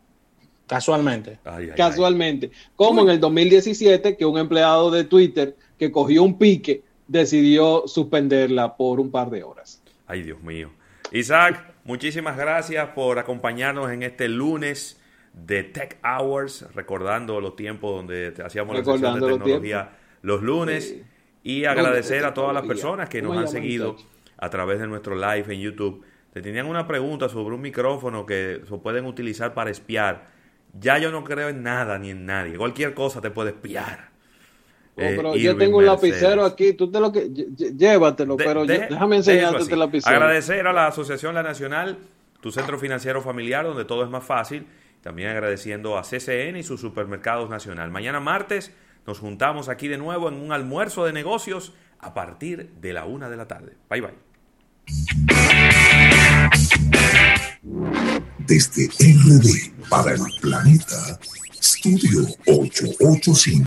Casualmente. 0.67 1.39
Casualmente. 1.75 2.51
Como 2.75 3.01
en 3.01 3.09
el 3.09 3.19
2017, 3.19 4.15
que 4.15 4.25
un 4.25 4.37
empleado 4.37 4.89
de 4.89 5.03
Twitter 5.03 5.57
que 5.77 5.91
cogió 5.91 6.23
un 6.23 6.37
pique 6.37 6.83
decidió 7.07 7.83
suspenderla 7.85 8.77
por 8.77 8.99
un 8.99 9.11
par 9.11 9.29
de 9.29 9.43
horas. 9.43 9.81
Ay, 10.07 10.23
Dios 10.23 10.41
mío. 10.41 10.71
Isaac, 11.11 11.72
muchísimas 11.83 12.37
gracias 12.37 12.89
por 12.89 13.19
acompañarnos 13.19 13.91
en 13.91 14.03
este 14.03 14.27
lunes 14.27 14.99
de 15.33 15.63
Tech 15.63 15.97
Hours, 16.03 16.67
recordando 16.73 17.41
los 17.41 17.55
tiempos 17.55 17.95
donde 17.95 18.33
hacíamos 18.43 18.77
la 18.77 18.83
sesión 18.83 19.19
de 19.19 19.27
tecnología 19.27 19.91
los, 20.21 20.41
lunes. 20.41 20.95
Y 21.45 21.65
agradecer 21.65 22.23
a 22.23 22.33
todas 22.33 22.53
las 22.53 22.65
personas 22.65 23.09
que 23.09 23.21
nos 23.21 23.37
han 23.37 23.49
seguido 23.49 23.97
a 24.37 24.49
través 24.49 24.79
de 24.79 24.87
nuestro 24.87 25.15
live 25.15 25.53
en 25.53 25.59
YouTube. 25.59 26.05
Te 26.31 26.41
tenían 26.41 26.67
una 26.67 26.87
pregunta 26.87 27.27
sobre 27.27 27.53
un 27.55 27.61
micrófono 27.61 28.25
que 28.25 28.61
se 28.67 28.77
pueden 28.77 29.05
utilizar 29.05 29.53
para 29.53 29.69
espiar. 29.69 30.31
Ya 30.79 30.97
yo 30.97 31.11
no 31.11 31.23
creo 31.23 31.49
en 31.49 31.61
nada 31.61 31.99
ni 31.99 32.11
en 32.11 32.25
nadie. 32.25 32.57
Cualquier 32.57 32.93
cosa 32.93 33.19
te 33.19 33.29
puede 33.29 33.51
espiar. 33.51 34.12
Oh, 34.95 35.01
pero 35.01 35.36
yo 35.36 35.58
tengo 35.58 35.79
un 35.79 35.86
lapicero 35.86 36.45
aquí, 36.45 36.73
tú 36.73 36.91
te 36.91 36.99
lo 36.99 37.12
que 37.12 37.29
llévatelo, 37.29 38.38
pero 38.38 38.65
déjame 38.65 39.15
enseñarte 39.17 39.63
este 39.63 39.75
lapicero. 39.75 40.15
Agradecer 40.15 40.67
a 40.67 40.73
la 40.73 40.88
Asociación 40.88 41.34
La 41.34 41.41
Nacional, 41.41 41.97
tu 42.41 42.51
centro 42.51 42.77
financiero 42.77 43.21
familiar, 43.21 43.65
donde 43.65 43.86
todo 43.86 44.03
es 44.03 44.10
más 44.10 44.23
fácil. 44.23 44.67
También 45.01 45.29
agradeciendo 45.29 45.97
a 45.97 46.03
CCN 46.03 46.58
y 46.58 46.63
sus 46.63 46.79
supermercados 46.79 47.49
nacional. 47.49 47.91
Mañana 47.91 48.21
martes 48.21 48.71
nos 49.06 49.19
juntamos 49.19 49.67
aquí 49.67 49.89
de 49.89 49.97
nuevo 49.97 50.29
en 50.29 50.36
un 50.36 50.53
almuerzo 50.53 51.06
de 51.06 51.12
negocios 51.12 51.73
a 51.99 52.13
partir 52.13 52.69
de 52.79 52.93
la 52.93 53.06
una 53.06 53.29
de 53.29 53.38
la 53.38 53.47
tarde. 53.47 53.73
Bye 53.89 54.01
bye. 54.01 54.13
Desde 58.39 58.88
RD 58.88 59.88
para 59.89 60.13
el 60.13 60.21
planeta, 60.41 61.19
Studio 61.62 62.27
885. 62.45 63.62